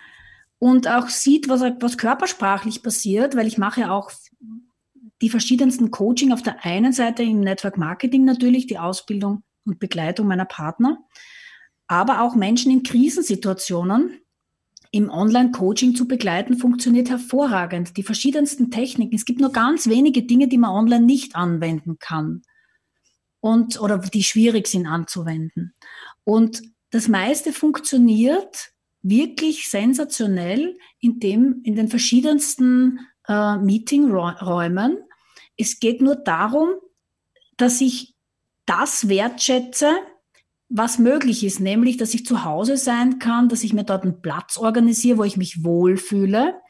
und 0.59 0.89
auch 0.89 1.09
sieht, 1.09 1.49
was, 1.49 1.63
was 1.81 1.97
körpersprachlich 1.97 2.83
passiert, 2.83 3.37
weil 3.37 3.47
ich 3.47 3.59
mache 3.59 3.91
auch 3.91 4.11
die 5.23 5.31
verschiedensten 5.31 5.91
Coaching 5.91 6.33
auf 6.33 6.43
der 6.43 6.65
einen 6.65 6.93
Seite 6.93 7.23
im 7.23 7.41
Network 7.41 7.79
Marketing 7.79 8.25
natürlich, 8.25 8.67
die 8.67 8.79
Ausbildung 8.79 9.43
und 9.65 9.79
Begleitung 9.79 10.27
meiner 10.27 10.45
Partner 10.45 10.99
aber 11.89 12.23
auch 12.23 12.35
Menschen 12.35 12.71
in 12.71 12.83
Krisensituationen 12.83 14.21
im 14.91 15.11
Online-Coaching 15.11 15.95
zu 15.95 16.07
begleiten, 16.07 16.57
funktioniert 16.57 17.11
hervorragend. 17.11 17.97
Die 17.97 18.03
verschiedensten 18.03 18.71
Techniken. 18.71 19.15
Es 19.15 19.25
gibt 19.25 19.41
nur 19.41 19.53
ganz 19.53 19.89
wenige 19.89 20.23
Dinge, 20.23 20.49
die 20.49 20.59
man 20.59 20.71
online 20.71 21.05
nicht 21.05 21.35
anwenden 21.35 21.99
kann. 21.99 22.43
Und, 23.41 23.81
oder 23.81 23.99
die 23.99 24.25
schwierig 24.25 24.67
sind 24.67 24.87
anzuwenden. 24.87 25.75
Und 26.25 26.63
das 26.91 27.09
meiste 27.09 27.53
funktioniert 27.53 28.73
wirklich 29.03 29.69
sensationell 29.69 30.77
in 31.01 31.21
dem, 31.21 31.61
in 31.65 31.77
den 31.77 31.89
verschiedensten 31.89 33.01
äh, 33.29 33.57
Meetingräumen. 33.59 34.99
Es 35.57 35.81
geht 35.81 36.01
nur 36.01 36.17
darum, 36.17 36.71
dass 37.57 37.81
ich 37.81 38.15
das 38.67 39.09
wertschätze, 39.09 39.91
was 40.69 40.99
möglich 40.99 41.45
ist, 41.45 41.61
nämlich, 41.61 41.97
dass 41.97 42.15
ich 42.15 42.27
zu 42.27 42.45
Hause 42.45 42.77
sein 42.77 43.19
kann, 43.19 43.49
dass 43.49 43.65
ich 43.65 43.73
mir 43.73 43.85
dort 43.85 44.05
einen 44.05 44.21
Platz 44.21 44.59
organisiere, 44.59 45.19
wo 45.19 45.25
ich 45.25 45.37
mich 45.37 45.65
wohlfühle. 45.65 46.61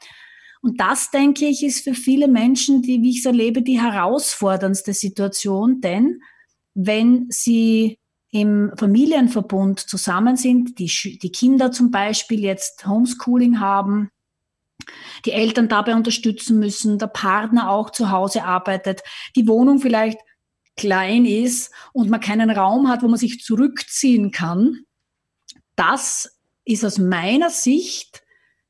Und 0.61 0.79
das, 0.79 1.11
denke 1.11 1.45
ich, 1.45 1.63
ist 1.63 1.83
für 1.83 1.93
viele 1.93 2.27
Menschen, 2.27 2.81
die, 2.81 3.01
wie 3.01 3.11
ich 3.11 3.19
es 3.19 3.25
erlebe, 3.25 3.61
die 3.61 3.81
herausforderndste 3.81 4.93
Situation, 4.93 5.81
denn 5.81 6.21
wenn 6.73 7.27
sie 7.29 7.97
im 8.31 8.71
Familienverbund 8.77 9.79
zusammen 9.79 10.35
sind, 10.35 10.79
die, 10.79 10.91
die 11.21 11.31
Kinder 11.31 11.71
zum 11.71 11.91
Beispiel 11.91 12.41
jetzt 12.41 12.85
Homeschooling 12.85 13.59
haben, 13.59 14.09
die 15.25 15.31
Eltern 15.31 15.67
dabei 15.67 15.95
unterstützen 15.95 16.59
müssen, 16.59 16.99
der 16.99 17.07
Partner 17.07 17.69
auch 17.69 17.89
zu 17.89 18.11
Hause 18.11 18.43
arbeitet, 18.43 19.01
die 19.35 19.47
Wohnung 19.47 19.79
vielleicht 19.79 20.19
klein 20.79 21.25
ist 21.25 21.73
und 21.93 22.09
man 22.09 22.21
keinen 22.21 22.49
Raum 22.49 22.87
hat, 22.87 23.03
wo 23.03 23.07
man 23.07 23.19
sich 23.19 23.41
zurückziehen 23.41 24.31
kann, 24.31 24.79
das 25.75 26.39
ist 26.65 26.85
aus 26.85 26.97
meiner 26.97 27.49
Sicht 27.49 28.23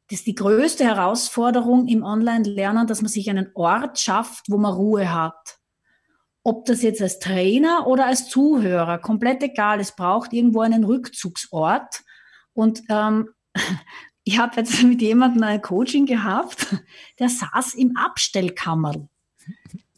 das 0.10 0.24
die 0.24 0.34
größte 0.34 0.84
Herausforderung 0.84 1.88
im 1.88 2.04
Online-Lernen, 2.04 2.88
dass 2.88 3.02
man 3.02 3.10
sich 3.10 3.30
einen 3.30 3.52
Ort 3.54 4.00
schafft, 4.00 4.46
wo 4.50 4.58
man 4.58 4.74
Ruhe 4.74 5.14
hat. 5.14 5.60
Ob 6.42 6.66
das 6.66 6.82
jetzt 6.82 7.02
als 7.02 7.20
Trainer 7.20 7.86
oder 7.86 8.08
als 8.08 8.28
Zuhörer, 8.28 8.98
komplett 8.98 9.44
egal. 9.44 9.80
Es 9.80 9.96
braucht 9.96 10.34
irgendwo 10.34 10.62
einen 10.62 10.84
Rückzugsort. 10.84 12.02
Und 12.54 12.82
ähm, 12.90 13.30
ich 14.24 14.40
habe 14.40 14.56
jetzt 14.56 14.82
mit 14.82 15.02
jemandem 15.02 15.44
ein 15.44 15.62
Coaching 15.62 16.08
gehabt, 16.08 16.76
der 17.20 17.30
saß 17.30 17.76
im 17.76 17.96
Abstellkammerl. 17.96 19.08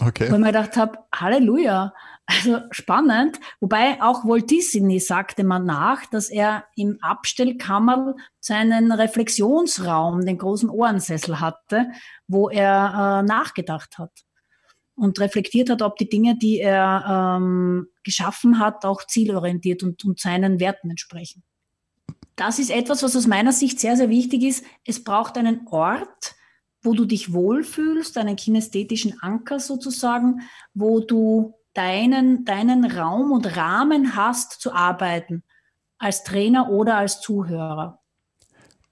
Okay. 0.02 0.30
Wo 0.30 0.36
ich 0.36 0.40
mir 0.40 0.48
gedacht 0.48 0.78
habe, 0.78 1.00
Halleluja. 1.14 1.94
Also 2.26 2.60
spannend. 2.72 3.40
Wobei 3.60 4.02
auch 4.02 4.26
Walt 4.26 4.50
Disney 4.50 5.00
sagte 5.00 5.44
man 5.44 5.66
nach, 5.66 6.06
dass 6.06 6.30
er 6.30 6.66
im 6.76 6.98
Abstellkammer 7.02 8.16
seinen 8.40 8.92
Reflexionsraum, 8.92 10.26
den 10.26 10.38
großen 10.38 10.70
Ohrensessel 10.70 11.40
hatte, 11.40 11.92
wo 12.28 12.50
er 12.50 13.22
äh, 13.22 13.28
nachgedacht 13.28 13.98
hat 13.98 14.12
und 14.96 15.20
reflektiert 15.20 15.70
hat, 15.70 15.82
ob 15.82 15.98
die 15.98 16.10
Dinge, 16.10 16.38
die 16.38 16.60
er 16.60 17.38
ähm, 17.38 17.88
geschaffen 18.04 18.60
hat, 18.60 18.86
auch 18.86 19.06
zielorientiert 19.06 19.84
und, 19.84 20.04
und 20.06 20.20
seinen 20.20 20.60
Werten 20.60 20.90
entsprechen. 20.90 21.44
Das 22.36 22.60
ist 22.60 22.72
etwas, 22.72 23.04
was 23.04 23.16
aus 23.16 23.28
meiner 23.28 23.52
Sicht 23.52 23.80
sehr, 23.80 23.98
sehr 23.98 24.10
wichtig 24.10 24.44
ist. 24.44 24.66
Es 24.86 25.04
braucht 25.04 25.38
einen 25.38 25.68
Ort, 25.70 26.36
wo 26.82 26.94
du 26.94 27.06
dich 27.06 27.34
wohlfühlst, 27.34 28.18
einen 28.18 28.36
kinästhetischen 28.36 29.22
Anker 29.22 29.60
sozusagen, 29.60 30.42
wo 30.74 31.00
du 31.00 31.54
deinen, 31.74 32.44
deinen 32.46 32.86
Raum 32.86 33.32
und 33.32 33.56
Rahmen 33.56 34.16
hast 34.16 34.62
zu 34.62 34.74
arbeiten, 34.74 35.44
als 35.98 36.24
Trainer 36.24 36.70
oder 36.70 36.98
als 36.98 37.22
Zuhörer. 37.22 38.00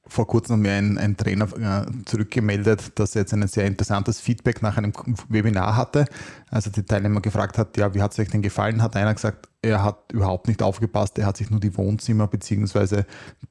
Vor 0.08 0.26
kurzem 0.26 0.56
hat 0.56 0.62
mir 0.62 0.74
ein, 0.74 0.98
ein 0.98 1.18
Trainer 1.18 1.48
äh, 1.86 2.04
zurückgemeldet, 2.06 2.98
dass 2.98 3.16
er 3.16 3.22
jetzt 3.22 3.34
ein 3.34 3.48
sehr 3.48 3.66
interessantes 3.66 4.20
Feedback 4.20 4.62
nach 4.64 4.78
einem 4.78 4.92
Webinar 5.28 5.76
hatte. 5.76 6.06
Also 6.50 6.72
die 6.72 6.84
Teilnehmer 6.84 7.22
gefragt 7.22 7.60
hat, 7.60 7.78
ja, 7.78 7.94
wie 7.94 8.02
hat 8.02 8.14
es 8.14 8.20
euch 8.20 8.30
denn 8.30 8.42
gefallen? 8.42 8.82
Hat 8.82 8.96
einer 8.96 9.14
gesagt, 9.14 9.49
er 9.62 9.84
hat 9.84 10.14
überhaupt 10.14 10.48
nicht 10.48 10.64
aufgepasst, 10.64 11.18
er 11.20 11.26
hat 11.26 11.36
sich 11.36 11.50
nur 11.50 11.60
die 11.60 11.76
Wohnzimmer 11.76 12.28
bzw. 12.28 13.04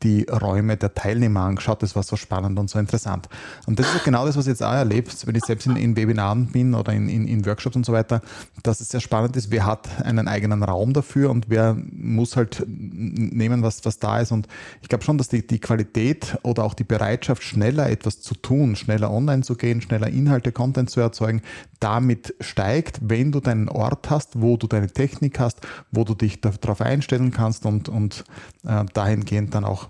die 0.03 0.23
Räume 0.23 0.79
der 0.79 0.95
Teilnehmer 0.95 1.41
angeschaut. 1.41 1.83
Das 1.83 1.95
war 1.97 2.03
so 2.03 2.17
spannend 2.17 2.59
und 2.59 2.71
so 2.71 2.79
interessant. 2.79 3.29
Und 3.67 3.79
das 3.79 3.95
ist 3.95 4.05
genau 4.05 4.25
das, 4.25 4.37
was 4.37 4.47
ich 4.47 4.53
jetzt 4.53 4.63
auch 4.63 4.73
erlebe, 4.73 5.11
wenn 5.27 5.35
ich 5.35 5.45
selbst 5.45 5.67
in, 5.67 5.77
in 5.77 5.97
Webinaren 5.97 6.47
bin 6.47 6.75
oder 6.75 6.95
in, 6.95 7.11
in, 7.11 7.29
in, 7.29 7.45
Workshops 7.45 7.77
und 7.77 7.85
so 7.85 7.93
weiter, 7.93 8.23
dass 8.63 8.81
es 8.81 8.89
sehr 8.89 9.01
spannend 9.01 9.37
ist, 9.37 9.51
wer 9.51 9.67
hat 9.67 10.03
einen 10.03 10.29
eigenen 10.29 10.63
Raum 10.63 10.95
dafür 10.95 11.31
und 11.31 11.51
wer 11.51 11.77
muss 11.93 12.37
halt 12.37 12.65
nehmen, 12.67 13.63
was, 13.63 13.85
was 13.85 13.99
da 13.99 14.21
ist. 14.21 14.33
Und 14.33 14.49
ich 14.81 14.89
glaube 14.89 15.05
schon, 15.05 15.19
dass 15.19 15.29
die, 15.29 15.47
die 15.47 15.59
Qualität 15.59 16.39
oder 16.43 16.65
auch 16.65 16.73
die 16.73 16.85
Bereitschaft, 16.85 17.43
schneller 17.43 17.91
etwas 17.91 18.23
zu 18.23 18.35
tun, 18.35 18.77
schneller 18.77 19.11
online 19.11 19.43
zu 19.43 19.57
gehen, 19.57 19.83
schneller 19.83 20.09
Inhalte, 20.09 20.53
Content 20.53 20.89
zu 20.89 21.01
erzeugen, 21.01 21.43
damit 21.81 22.35
steigt, 22.41 22.99
wenn 23.03 23.31
du 23.31 23.41
deinen 23.41 23.69
Ort 23.69 24.11
hast, 24.11 24.41
wo 24.41 24.57
du 24.57 24.67
deine 24.67 24.89
Technik 24.89 25.39
hast, 25.39 25.61
wo 25.93 25.98
du 26.05 26.15
dich 26.15 26.41
darauf 26.41 26.81
einstellen 26.81 27.31
kannst 27.31 27.67
und, 27.67 27.89
und 27.89 28.25
äh, 28.65 28.85
dahingehend 28.93 29.55
dann 29.55 29.65
auch, 29.65 29.89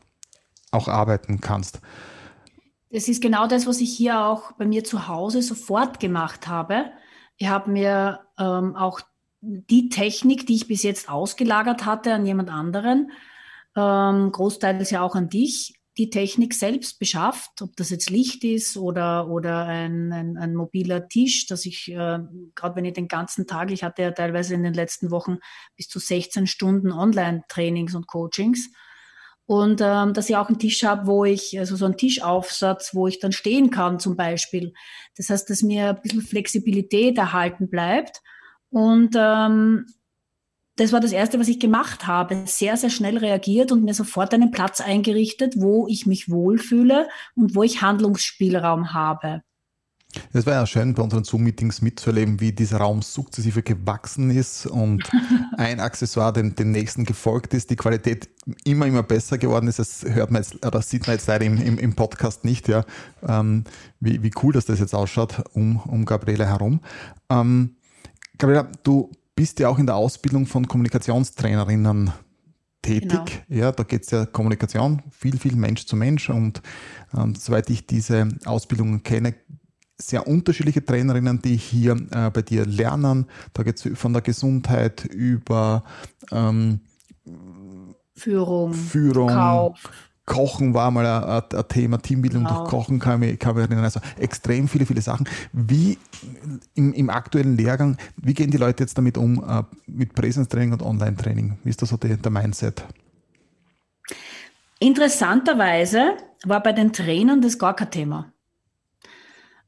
auch 0.70 0.88
arbeiten 0.88 1.40
kannst. 1.40 1.80
Das 2.90 3.08
ist 3.08 3.20
genau 3.20 3.46
das, 3.46 3.66
was 3.66 3.80
ich 3.80 3.94
hier 3.94 4.24
auch 4.24 4.52
bei 4.52 4.66
mir 4.66 4.82
zu 4.82 5.08
Hause 5.08 5.42
sofort 5.42 6.00
gemacht 6.00 6.48
habe. 6.48 6.86
Ich 7.36 7.48
habe 7.48 7.70
mir 7.70 8.20
ähm, 8.38 8.76
auch 8.76 9.00
die 9.40 9.88
Technik, 9.88 10.46
die 10.46 10.56
ich 10.56 10.68
bis 10.68 10.82
jetzt 10.82 11.08
ausgelagert 11.08 11.84
hatte 11.84 12.14
an 12.14 12.26
jemand 12.26 12.50
anderen, 12.50 13.12
ähm, 13.76 14.32
großteils 14.32 14.90
ja 14.90 15.02
auch 15.02 15.14
an 15.14 15.28
dich, 15.28 15.77
die 15.98 16.10
Technik 16.10 16.54
selbst 16.54 16.98
beschafft, 17.00 17.60
ob 17.60 17.76
das 17.76 17.90
jetzt 17.90 18.08
Licht 18.08 18.44
ist 18.44 18.76
oder, 18.76 19.28
oder 19.28 19.66
ein, 19.66 20.12
ein, 20.12 20.36
ein 20.36 20.54
mobiler 20.54 21.08
Tisch, 21.08 21.46
dass 21.46 21.66
ich, 21.66 21.90
äh, 21.90 22.20
gerade 22.54 22.76
wenn 22.76 22.84
ich 22.84 22.94
den 22.94 23.08
ganzen 23.08 23.46
Tag, 23.46 23.72
ich 23.72 23.82
hatte 23.82 24.02
ja 24.02 24.12
teilweise 24.12 24.54
in 24.54 24.62
den 24.62 24.74
letzten 24.74 25.10
Wochen 25.10 25.38
bis 25.76 25.88
zu 25.88 25.98
16 25.98 26.46
Stunden 26.46 26.92
Online-Trainings 26.92 27.94
und 27.94 28.06
Coachings, 28.06 28.70
und 29.48 29.80
ähm, 29.82 30.12
dass 30.12 30.28
ich 30.28 30.36
auch 30.36 30.48
einen 30.48 30.58
Tisch 30.58 30.84
habe, 30.84 31.06
wo 31.06 31.24
ich, 31.24 31.58
also 31.58 31.74
so 31.74 31.86
einen 31.86 31.96
Tischaufsatz, 31.96 32.94
wo 32.94 33.06
ich 33.06 33.18
dann 33.18 33.32
stehen 33.32 33.70
kann 33.70 33.98
zum 33.98 34.14
Beispiel. 34.14 34.74
Das 35.16 35.30
heißt, 35.30 35.48
dass 35.48 35.62
mir 35.62 35.88
ein 35.88 36.02
bisschen 36.02 36.20
Flexibilität 36.20 37.16
erhalten 37.16 37.70
bleibt. 37.70 38.20
Und 38.68 39.14
ähm, 39.16 39.86
das 40.78 40.92
war 40.92 41.00
das 41.00 41.12
Erste, 41.12 41.40
was 41.40 41.48
ich 41.48 41.58
gemacht 41.58 42.06
habe. 42.06 42.44
Sehr, 42.46 42.76
sehr 42.76 42.90
schnell 42.90 43.18
reagiert 43.18 43.72
und 43.72 43.84
mir 43.84 43.94
sofort 43.94 44.32
einen 44.32 44.52
Platz 44.52 44.80
eingerichtet, 44.80 45.54
wo 45.56 45.88
ich 45.88 46.06
mich 46.06 46.30
wohlfühle 46.30 47.08
und 47.34 47.54
wo 47.54 47.64
ich 47.64 47.82
Handlungsspielraum 47.82 48.94
habe. 48.94 49.42
Es 50.32 50.46
war 50.46 50.54
ja 50.54 50.66
schön, 50.66 50.94
bei 50.94 51.02
unseren 51.02 51.24
Zoom-Meetings 51.24 51.82
mitzuerleben, 51.82 52.40
wie 52.40 52.52
dieser 52.52 52.78
Raum 52.78 53.02
sukzessive 53.02 53.62
gewachsen 53.62 54.30
ist 54.30 54.66
und 54.66 55.02
ein 55.58 55.80
Accessoire 55.80 56.32
dem, 56.32 56.54
dem 56.54 56.70
nächsten 56.70 57.04
gefolgt 57.04 57.52
ist, 57.52 57.68
die 57.70 57.76
Qualität 57.76 58.28
immer, 58.64 58.86
immer 58.86 59.02
besser 59.02 59.36
geworden 59.36 59.68
ist. 59.68 59.78
Das 59.78 60.04
hört 60.04 60.30
man 60.30 60.42
jetzt, 60.42 60.64
oder 60.64 60.80
sieht 60.80 61.06
man 61.06 61.16
jetzt 61.16 61.26
leider 61.26 61.44
im, 61.44 61.60
im, 61.60 61.78
im 61.78 61.94
Podcast 61.94 62.44
nicht, 62.44 62.68
ja, 62.68 62.84
ähm, 63.26 63.64
wie, 64.00 64.22
wie 64.22 64.30
cool 64.42 64.52
dass 64.52 64.64
das 64.64 64.78
jetzt 64.78 64.94
ausschaut 64.94 65.42
um, 65.52 65.76
um 65.76 66.06
Gabriele 66.06 66.46
herum. 66.46 66.80
Ähm, 67.28 67.76
Gabriela, 68.38 68.70
du 68.84 69.10
bist 69.38 69.60
ja 69.60 69.68
auch 69.68 69.78
in 69.78 69.86
der 69.86 69.94
Ausbildung 69.94 70.46
von 70.46 70.66
Kommunikationstrainerinnen 70.66 72.12
tätig. 72.82 73.44
Genau. 73.48 73.60
Ja, 73.60 73.70
da 73.70 73.84
geht 73.84 74.02
es 74.02 74.10
ja 74.10 74.26
Kommunikation, 74.26 75.00
viel, 75.12 75.38
viel 75.38 75.54
Mensch 75.54 75.86
zu 75.86 75.94
Mensch. 75.94 76.28
Und 76.28 76.60
ähm, 77.16 77.36
soweit 77.36 77.70
ich 77.70 77.86
diese 77.86 78.28
Ausbildungen 78.46 79.04
kenne, 79.04 79.36
sehr 79.96 80.26
unterschiedliche 80.26 80.84
Trainerinnen, 80.84 81.40
die 81.40 81.56
hier 81.56 81.92
äh, 82.10 82.30
bei 82.30 82.42
dir 82.42 82.66
lernen. 82.66 83.26
Da 83.52 83.62
geht 83.62 83.76
es 83.76 83.96
von 83.96 84.12
der 84.12 84.22
Gesundheit 84.22 85.04
über 85.04 85.84
ähm, 86.32 86.80
Führung, 88.16 88.74
Führung 88.74 89.28
Kauf. 89.28 89.88
Kochen 90.28 90.74
war 90.74 90.90
mal 90.90 91.06
ein, 91.06 91.58
ein 91.58 91.68
Thema, 91.68 91.96
Teambildung 91.98 92.44
genau. 92.44 92.58
durch 92.58 92.68
Kochen 92.68 92.98
kann 92.98 93.22
ich, 93.22 93.38
kann 93.38 93.56
ich 93.56 93.62
erinnern. 93.62 93.82
Also 93.84 94.00
extrem 94.18 94.68
viele, 94.68 94.84
viele 94.84 95.00
Sachen. 95.00 95.26
Wie 95.52 95.98
im, 96.74 96.92
im 96.92 97.08
aktuellen 97.08 97.56
Lehrgang, 97.56 97.96
wie 98.16 98.34
gehen 98.34 98.50
die 98.50 98.58
Leute 98.58 98.82
jetzt 98.82 98.98
damit 98.98 99.16
um, 99.16 99.42
äh, 99.42 99.62
mit 99.86 100.14
Präsenztraining 100.14 100.72
und 100.72 100.82
Online-Training? 100.82 101.58
Wie 101.64 101.70
ist 101.70 101.80
da 101.80 101.86
so 101.86 101.96
die, 101.96 102.16
der 102.16 102.30
Mindset? 102.30 102.84
Interessanterweise 104.78 106.12
war 106.44 106.62
bei 106.62 106.72
den 106.72 106.92
Trainern 106.92 107.40
das 107.40 107.58
gar 107.58 107.74
kein 107.74 107.90
Thema. 107.90 108.30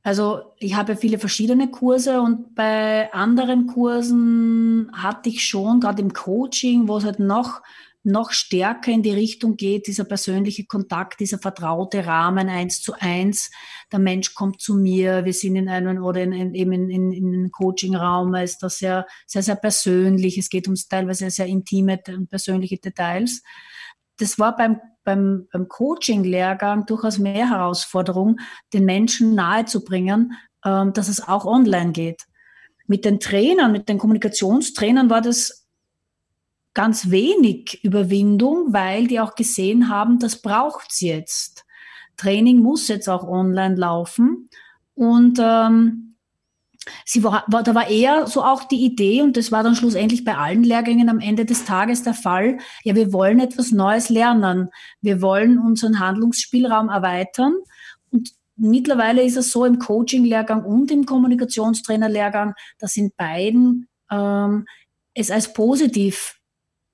Also 0.02 0.52
ich 0.58 0.76
habe 0.76 0.96
viele 0.96 1.18
verschiedene 1.18 1.70
Kurse 1.70 2.20
und 2.20 2.54
bei 2.54 3.12
anderen 3.12 3.66
Kursen 3.66 4.90
hatte 4.94 5.30
ich 5.30 5.44
schon, 5.44 5.80
gerade 5.80 6.02
im 6.02 6.12
Coaching, 6.12 6.86
wo 6.86 6.98
es 6.98 7.04
halt 7.04 7.18
noch, 7.18 7.62
noch 8.02 8.30
stärker 8.30 8.90
in 8.90 9.02
die 9.02 9.12
Richtung 9.12 9.56
geht, 9.56 9.86
dieser 9.86 10.04
persönliche 10.04 10.64
Kontakt, 10.64 11.20
dieser 11.20 11.38
vertraute 11.38 12.06
Rahmen 12.06 12.48
eins 12.48 12.80
zu 12.80 12.94
eins. 12.98 13.50
Der 13.92 13.98
Mensch 13.98 14.34
kommt 14.34 14.60
zu 14.60 14.74
mir, 14.74 15.24
wir 15.24 15.34
sind 15.34 15.56
in 15.56 15.68
einem 15.68 16.02
oder 16.02 16.22
in, 16.22 16.32
in, 16.32 16.54
eben 16.54 16.72
in, 16.72 16.90
in, 16.90 17.12
in 17.12 17.34
einem 17.34 17.50
Coaching-Raum, 17.50 18.34
ist 18.36 18.62
das 18.62 18.78
sehr, 18.78 19.06
sehr, 19.26 19.42
sehr 19.42 19.56
persönlich. 19.56 20.38
Es 20.38 20.48
geht 20.48 20.66
um 20.66 20.74
teilweise 20.88 21.30
sehr 21.30 21.46
intime 21.46 22.00
und 22.08 22.30
persönliche 22.30 22.78
Details. 22.78 23.42
Das 24.16 24.38
war 24.38 24.56
beim 24.56 24.80
beim, 25.04 25.48
beim 25.52 25.68
Coaching-Lehrgang 25.68 26.86
durchaus 26.86 27.18
mehr 27.18 27.50
Herausforderung, 27.50 28.38
den 28.72 28.84
Menschen 28.84 29.34
nahezubringen, 29.34 30.32
ähm, 30.64 30.92
dass 30.92 31.08
es 31.08 31.26
auch 31.26 31.44
online 31.44 31.92
geht. 31.92 32.26
Mit 32.86 33.04
den 33.04 33.20
Trainern, 33.20 33.72
mit 33.72 33.88
den 33.88 33.98
Kommunikationstrainern 33.98 35.10
war 35.10 35.20
das 35.20 35.59
ganz 36.74 37.10
wenig 37.10 37.82
Überwindung, 37.82 38.72
weil 38.72 39.06
die 39.06 39.20
auch 39.20 39.34
gesehen 39.34 39.88
haben, 39.88 40.18
das 40.18 40.40
braucht's 40.40 41.00
jetzt. 41.00 41.64
Training 42.16 42.58
muss 42.58 42.88
jetzt 42.88 43.08
auch 43.08 43.24
online 43.24 43.76
laufen. 43.76 44.50
Und 44.94 45.38
ähm, 45.40 46.10
Sie 47.04 47.22
war, 47.22 47.44
war, 47.46 47.62
da 47.62 47.74
war 47.74 47.88
eher 47.88 48.26
so 48.26 48.42
auch 48.42 48.64
die 48.64 48.84
Idee, 48.84 49.22
und 49.22 49.36
das 49.36 49.52
war 49.52 49.62
dann 49.62 49.76
schlussendlich 49.76 50.24
bei 50.24 50.36
allen 50.36 50.64
Lehrgängen 50.64 51.08
am 51.08 51.20
Ende 51.20 51.44
des 51.44 51.64
Tages 51.64 52.02
der 52.02 52.14
Fall, 52.14 52.58
ja, 52.84 52.94
wir 52.94 53.12
wollen 53.12 53.38
etwas 53.38 53.70
Neues 53.70 54.08
lernen. 54.08 54.70
Wir 55.00 55.20
wollen 55.20 55.58
unseren 55.58 56.00
Handlungsspielraum 56.00 56.88
erweitern. 56.88 57.54
Und 58.10 58.30
mittlerweile 58.56 59.22
ist 59.22 59.36
es 59.36 59.52
so 59.52 59.64
im 59.64 59.78
Coaching-Lehrgang 59.78 60.64
und 60.64 60.90
im 60.90 61.04
Kommunikationstrainer-Lehrgang, 61.04 62.54
dass 62.78 62.96
in 62.96 63.12
beiden 63.16 63.88
ähm, 64.10 64.66
es 65.14 65.30
als 65.30 65.52
positiv 65.52 66.39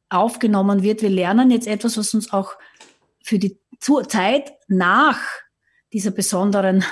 aufgenommen 0.09 0.83
wird. 0.83 1.03
Wir 1.03 1.11
lernen 1.11 1.51
jetzt 1.51 1.67
etwas, 1.67 1.97
was 1.97 2.15
uns 2.15 2.33
auch 2.33 2.55
für 3.23 3.39
die 3.39 3.59
Zeit 3.81 4.53
nach 4.69 5.21
dieser 5.93 6.11
besonderen 6.11 6.85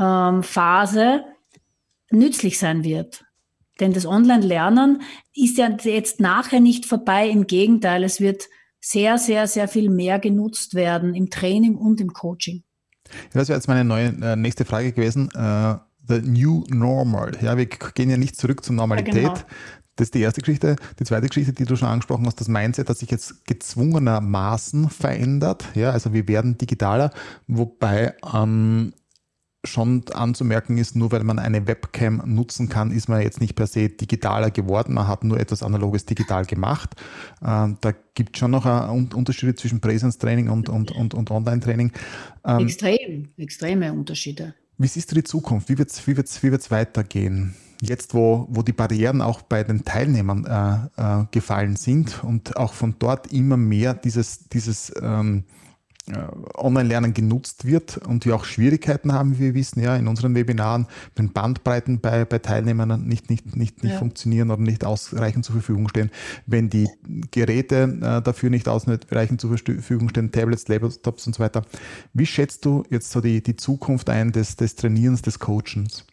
ähm, 0.00 0.42
Phase 0.42 1.24
nützlich 2.10 2.58
sein 2.58 2.84
wird. 2.84 3.24
Denn 3.80 3.92
das 3.92 4.06
Online-Lernen 4.06 5.02
ist 5.34 5.58
ja 5.58 5.68
jetzt 5.82 6.20
nachher 6.20 6.60
nicht 6.60 6.86
vorbei. 6.86 7.28
Im 7.28 7.46
Gegenteil, 7.46 8.04
es 8.04 8.20
wird 8.20 8.44
sehr, 8.80 9.18
sehr, 9.18 9.46
sehr 9.46 9.68
viel 9.68 9.90
mehr 9.90 10.18
genutzt 10.18 10.74
werden 10.74 11.14
im 11.14 11.28
Training 11.28 11.76
und 11.76 12.00
im 12.00 12.12
Coaching. 12.12 12.62
Ja, 13.06 13.40
das 13.40 13.48
wäre 13.48 13.58
jetzt 13.58 13.68
meine 13.68 13.84
neue, 13.84 14.08
äh, 14.22 14.36
nächste 14.36 14.64
Frage 14.64 14.92
gewesen. 14.92 15.30
Uh, 15.34 15.76
the 16.08 16.20
New 16.22 16.64
Normal. 16.68 17.32
Ja, 17.42 17.56
wir 17.56 17.66
gehen 17.66 18.10
ja 18.10 18.16
nicht 18.16 18.36
zurück 18.36 18.64
zur 18.64 18.74
Normalität. 18.74 19.22
Ja, 19.22 19.32
genau. 19.32 19.44
Das 19.96 20.08
ist 20.08 20.14
die 20.14 20.20
erste 20.20 20.42
Geschichte. 20.42 20.76
Die 21.00 21.04
zweite 21.04 21.26
Geschichte, 21.26 21.52
die 21.52 21.64
du 21.64 21.74
schon 21.74 21.88
angesprochen 21.88 22.26
hast, 22.26 22.40
das 22.40 22.48
Mindset 22.48 22.88
hat 22.88 22.98
sich 22.98 23.10
jetzt 23.10 23.46
gezwungenermaßen 23.46 24.90
verändert. 24.90 25.64
Ja, 25.74 25.90
also 25.90 26.12
wir 26.12 26.28
werden 26.28 26.58
digitaler, 26.58 27.10
wobei 27.46 28.14
ähm, 28.34 28.92
schon 29.64 30.04
anzumerken 30.12 30.78
ist, 30.78 30.96
nur 30.96 31.12
weil 31.12 31.24
man 31.24 31.38
eine 31.38 31.66
Webcam 31.66 32.22
nutzen 32.26 32.68
kann, 32.68 32.90
ist 32.90 33.08
man 33.08 33.20
jetzt 33.22 33.40
nicht 33.40 33.54
per 33.54 33.66
se 33.66 33.88
digitaler 33.88 34.50
geworden. 34.50 34.94
Man 34.94 35.08
hat 35.08 35.24
nur 35.24 35.40
etwas 35.40 35.62
Analoges 35.62 36.04
digital 36.04 36.44
gemacht. 36.44 36.94
Ähm, 37.44 37.78
da 37.80 37.92
gibt 38.14 38.36
es 38.36 38.40
schon 38.40 38.50
noch 38.50 38.66
Unterschiede 38.90 39.54
zwischen 39.54 39.80
Präsenztraining 39.80 40.48
und, 40.48 40.68
und, 40.68 40.92
und, 40.92 41.14
und 41.14 41.30
Online-Training. 41.30 41.92
Ähm, 42.44 42.60
Extrem, 42.60 43.28
extreme 43.36 43.92
Unterschiede. 43.92 44.54
Wie 44.78 44.86
siehst 44.86 45.10
du 45.10 45.14
die 45.14 45.24
Zukunft? 45.24 45.68
Wie 45.68 45.78
wird 45.78 45.90
es 45.90 46.06
wie 46.06 46.16
wird's, 46.16 46.42
wie 46.42 46.52
wird's 46.52 46.70
weitergehen? 46.70 47.54
Jetzt, 47.80 48.14
wo, 48.14 48.46
wo 48.50 48.62
die 48.62 48.72
Barrieren 48.72 49.20
auch 49.20 49.42
bei 49.42 49.62
den 49.62 49.84
Teilnehmern 49.84 50.46
äh, 50.96 51.20
äh, 51.20 51.24
gefallen 51.30 51.76
sind 51.76 52.24
und 52.24 52.56
auch 52.56 52.72
von 52.72 52.96
dort 52.98 53.32
immer 53.32 53.56
mehr 53.56 53.94
dieses, 53.94 54.48
dieses 54.48 54.92
ähm, 55.00 55.44
äh, 56.08 56.18
Online-Lernen 56.54 57.14
genutzt 57.14 57.64
wird 57.64 57.98
und 57.98 58.24
wir 58.24 58.36
auch 58.36 58.44
Schwierigkeiten 58.44 59.12
haben, 59.12 59.36
wie 59.36 59.40
wir 59.40 59.54
wissen, 59.54 59.82
ja, 59.82 59.96
in 59.96 60.06
unseren 60.06 60.36
Webinaren, 60.36 60.86
wenn 61.16 61.32
Bandbreiten 61.32 62.00
bei, 62.00 62.24
bei 62.24 62.38
Teilnehmern 62.38 63.06
nicht, 63.06 63.28
nicht, 63.28 63.56
nicht, 63.56 63.82
nicht 63.82 63.92
ja. 63.92 63.98
funktionieren 63.98 64.52
oder 64.52 64.62
nicht 64.62 64.84
ausreichend 64.84 65.44
zur 65.44 65.54
Verfügung 65.54 65.88
stehen, 65.88 66.10
wenn 66.46 66.70
die 66.70 66.88
Geräte 67.32 67.98
äh, 68.00 68.22
dafür 68.22 68.50
nicht 68.50 68.68
ausreichend 68.68 69.40
zur 69.40 69.58
Verfügung 69.58 70.08
stehen, 70.08 70.30
Tablets, 70.30 70.68
Laptops 70.68 71.26
und 71.26 71.34
so 71.34 71.42
weiter. 71.42 71.62
Wie 72.12 72.26
schätzt 72.26 72.64
du 72.64 72.84
jetzt 72.88 73.10
so 73.10 73.20
die, 73.20 73.42
die 73.42 73.56
Zukunft 73.56 74.08
ein 74.08 74.30
des, 74.30 74.54
des 74.54 74.76
Trainierens, 74.76 75.22
des 75.22 75.40
Coachens? 75.40 76.06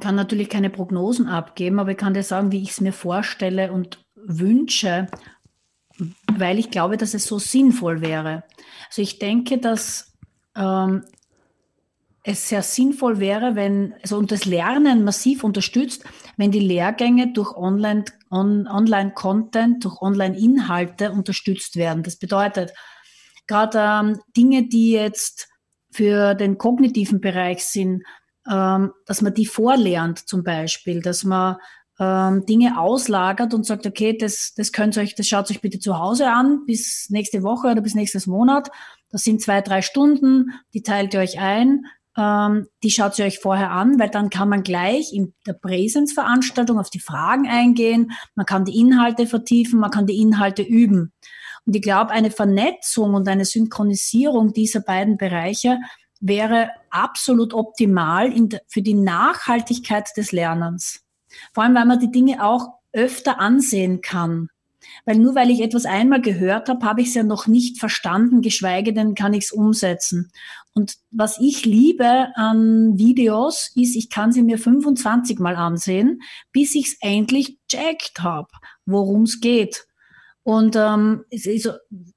Kann 0.00 0.14
natürlich 0.14 0.48
keine 0.48 0.70
Prognosen 0.70 1.28
abgeben, 1.28 1.78
aber 1.78 1.90
ich 1.90 1.98
kann 1.98 2.14
dir 2.14 2.22
sagen, 2.22 2.50
wie 2.50 2.62
ich 2.62 2.70
es 2.70 2.80
mir 2.80 2.92
vorstelle 2.92 3.72
und 3.72 4.04
wünsche 4.14 5.08
weil 6.32 6.58
ich 6.58 6.70
glaube, 6.70 6.96
dass 6.96 7.14
es 7.14 7.26
so 7.26 7.38
sinnvoll 7.38 8.00
wäre. 8.00 8.44
Also 8.88 9.02
ich 9.02 9.18
denke, 9.18 9.58
dass 9.58 10.12
ähm, 10.56 11.04
es 12.24 12.48
sehr 12.48 12.62
sinnvoll 12.62 13.18
wäre, 13.18 13.56
wenn, 13.56 13.94
also 14.02 14.16
und 14.16 14.30
das 14.30 14.44
Lernen 14.44 15.04
massiv 15.04 15.44
unterstützt, 15.44 16.04
wenn 16.36 16.50
die 16.50 16.60
Lehrgänge 16.60 17.32
durch 17.32 17.56
Online, 17.56 18.04
on, 18.30 18.68
Online-Content, 18.68 19.84
durch 19.84 20.00
Online-Inhalte 20.00 21.12
unterstützt 21.12 21.76
werden. 21.76 22.02
Das 22.02 22.16
bedeutet, 22.16 22.72
gerade 23.46 23.78
ähm, 23.78 24.20
Dinge, 24.36 24.68
die 24.68 24.92
jetzt 24.92 25.48
für 25.90 26.34
den 26.34 26.58
kognitiven 26.58 27.20
Bereich 27.20 27.64
sind, 27.64 28.02
ähm, 28.50 28.92
dass 29.06 29.22
man 29.22 29.34
die 29.34 29.46
vorlernt 29.46 30.28
zum 30.28 30.42
Beispiel, 30.42 31.00
dass 31.00 31.24
man 31.24 31.56
ähm, 32.00 32.44
Dinge 32.46 32.78
auslagert 32.78 33.54
und 33.54 33.64
sagt, 33.64 33.86
okay, 33.86 34.16
das, 34.16 34.54
das 34.54 34.72
könnt 34.72 34.96
ihr 34.96 35.02
euch, 35.02 35.14
das 35.14 35.28
schaut 35.28 35.50
euch 35.50 35.60
bitte 35.60 35.78
zu 35.78 35.98
Hause 35.98 36.30
an, 36.30 36.64
bis 36.66 37.10
nächste 37.10 37.42
Woche 37.42 37.68
oder 37.68 37.80
bis 37.80 37.94
nächstes 37.94 38.26
Monat. 38.26 38.70
Das 39.10 39.22
sind 39.24 39.42
zwei, 39.42 39.60
drei 39.60 39.82
Stunden, 39.82 40.52
die 40.74 40.82
teilt 40.82 41.14
ihr 41.14 41.20
euch 41.20 41.38
ein, 41.38 41.84
ähm, 42.16 42.66
die 42.82 42.90
schaut 42.90 43.18
ihr 43.18 43.26
euch 43.26 43.38
vorher 43.38 43.70
an, 43.70 43.98
weil 44.00 44.10
dann 44.10 44.30
kann 44.30 44.48
man 44.48 44.62
gleich 44.62 45.12
in 45.12 45.34
der 45.46 45.52
Präsenzveranstaltung 45.52 46.78
auf 46.78 46.90
die 46.90 47.00
Fragen 47.00 47.46
eingehen, 47.46 48.12
man 48.34 48.46
kann 48.46 48.64
die 48.64 48.78
Inhalte 48.78 49.26
vertiefen, 49.26 49.78
man 49.78 49.90
kann 49.90 50.06
die 50.06 50.20
Inhalte 50.20 50.62
üben. 50.62 51.12
Und 51.64 51.76
ich 51.76 51.82
glaube, 51.82 52.10
eine 52.10 52.30
Vernetzung 52.30 53.14
und 53.14 53.28
eine 53.28 53.44
Synchronisierung 53.44 54.52
dieser 54.52 54.80
beiden 54.80 55.16
Bereiche 55.16 55.78
wäre 56.22 56.70
absolut 56.90 57.52
optimal 57.52 58.32
für 58.68 58.80
die 58.80 58.94
Nachhaltigkeit 58.94 60.08
des 60.16 60.32
Lernens. 60.32 61.02
Vor 61.52 61.64
allem, 61.64 61.74
weil 61.74 61.84
man 61.84 62.00
die 62.00 62.10
Dinge 62.10 62.44
auch 62.44 62.78
öfter 62.92 63.40
ansehen 63.40 64.00
kann. 64.00 64.48
Weil 65.04 65.18
nur 65.18 65.34
weil 65.34 65.50
ich 65.50 65.60
etwas 65.60 65.84
einmal 65.84 66.20
gehört 66.20 66.68
habe, 66.68 66.84
habe 66.84 67.00
ich 67.00 67.08
es 67.08 67.14
ja 67.14 67.22
noch 67.22 67.46
nicht 67.46 67.78
verstanden, 67.78 68.40
geschweige 68.40 68.92
denn 68.92 69.14
kann 69.14 69.34
ich 69.34 69.44
es 69.44 69.52
umsetzen. 69.52 70.30
Und 70.74 70.96
was 71.10 71.38
ich 71.38 71.64
liebe 71.64 72.28
an 72.34 72.98
Videos 72.98 73.70
ist, 73.74 73.96
ich 73.96 74.10
kann 74.10 74.32
sie 74.32 74.42
mir 74.42 74.58
25 74.58 75.38
Mal 75.38 75.56
ansehen, 75.56 76.22
bis 76.52 76.74
ich 76.74 76.86
es 76.86 76.96
endlich 77.00 77.58
checkt 77.68 78.20
habe, 78.20 78.48
worum 78.86 79.22
es 79.22 79.40
geht. 79.40 79.86
Und 80.42 80.76
ähm, 80.76 81.24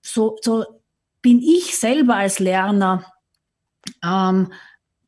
so, 0.02 0.36
so 0.42 0.66
bin 1.22 1.42
ich 1.42 1.78
selber 1.78 2.16
als 2.16 2.40
Lerner 2.40 3.06
ähm, 4.04 4.52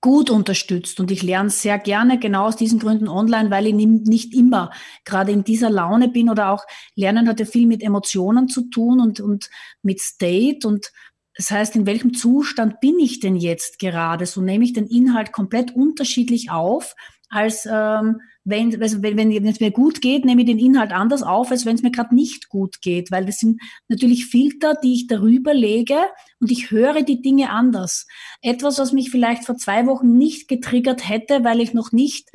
gut 0.01 0.29
unterstützt. 0.29 0.99
Und 0.99 1.11
ich 1.11 1.23
lerne 1.23 1.49
sehr 1.49 1.79
gerne 1.79 2.19
genau 2.19 2.45
aus 2.47 2.55
diesen 2.55 2.79
Gründen 2.79 3.07
online, 3.07 3.49
weil 3.49 3.67
ich 3.67 3.73
nicht 3.73 4.33
immer 4.33 4.71
gerade 5.05 5.31
in 5.31 5.43
dieser 5.43 5.69
Laune 5.69 6.07
bin 6.07 6.29
oder 6.29 6.51
auch 6.51 6.65
Lernen 6.95 7.27
hat 7.27 7.39
ja 7.39 7.45
viel 7.45 7.67
mit 7.67 7.81
Emotionen 7.81 8.47
zu 8.47 8.69
tun 8.69 8.99
und, 8.99 9.19
und 9.19 9.49
mit 9.81 9.99
State. 9.99 10.67
Und 10.67 10.91
das 11.35 11.51
heißt, 11.51 11.75
in 11.75 11.85
welchem 11.85 12.13
Zustand 12.13 12.79
bin 12.79 12.99
ich 12.99 13.19
denn 13.19 13.35
jetzt 13.35 13.79
gerade? 13.79 14.25
So 14.25 14.41
nehme 14.41 14.63
ich 14.63 14.73
den 14.73 14.87
Inhalt 14.87 15.31
komplett 15.31 15.75
unterschiedlich 15.75 16.51
auf 16.51 16.95
als 17.29 17.67
ähm, 17.69 18.21
wenn, 18.43 18.81
also 18.81 19.01
wenn, 19.01 19.17
wenn 19.17 19.45
es 19.45 19.59
mir 19.59 19.71
gut 19.71 20.01
geht, 20.01 20.23
nehme 20.23 20.41
ich 20.41 20.47
den 20.47 20.59
Inhalt 20.59 20.93
anders 20.93 21.21
auf, 21.21 21.51
als 21.51 21.65
wenn 21.65 21.75
es 21.75 21.81
mir 21.81 21.91
gerade 21.91 22.15
nicht 22.15 22.47
gut 22.47 22.81
geht, 22.81 23.11
weil 23.11 23.25
das 23.25 23.39
sind 23.39 23.61
natürlich 23.89 24.27
Filter, 24.27 24.75
die 24.81 24.93
ich 24.93 25.07
darüber 25.07 25.53
lege 25.53 25.97
und 26.39 26.49
ich 26.49 26.71
höre 26.71 27.01
die 27.01 27.21
Dinge 27.21 27.49
anders. 27.49 28.07
Etwas, 28.41 28.79
was 28.79 28.93
mich 28.93 29.11
vielleicht 29.11 29.45
vor 29.45 29.57
zwei 29.57 29.85
Wochen 29.85 30.17
nicht 30.17 30.47
getriggert 30.47 31.07
hätte, 31.07 31.43
weil 31.43 31.59
ich 31.59 31.73
noch 31.73 31.91
nicht 31.91 32.29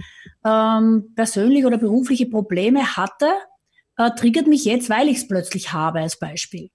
ähm, 0.44 1.12
persönliche 1.16 1.66
oder 1.66 1.78
berufliche 1.78 2.26
Probleme 2.26 2.96
hatte, 2.96 3.30
äh, 3.96 4.10
triggert 4.10 4.46
mich 4.46 4.66
jetzt, 4.66 4.90
weil 4.90 5.08
ich 5.08 5.18
es 5.18 5.28
plötzlich 5.28 5.72
habe 5.72 6.00
als 6.00 6.18
Beispiel. 6.18 6.68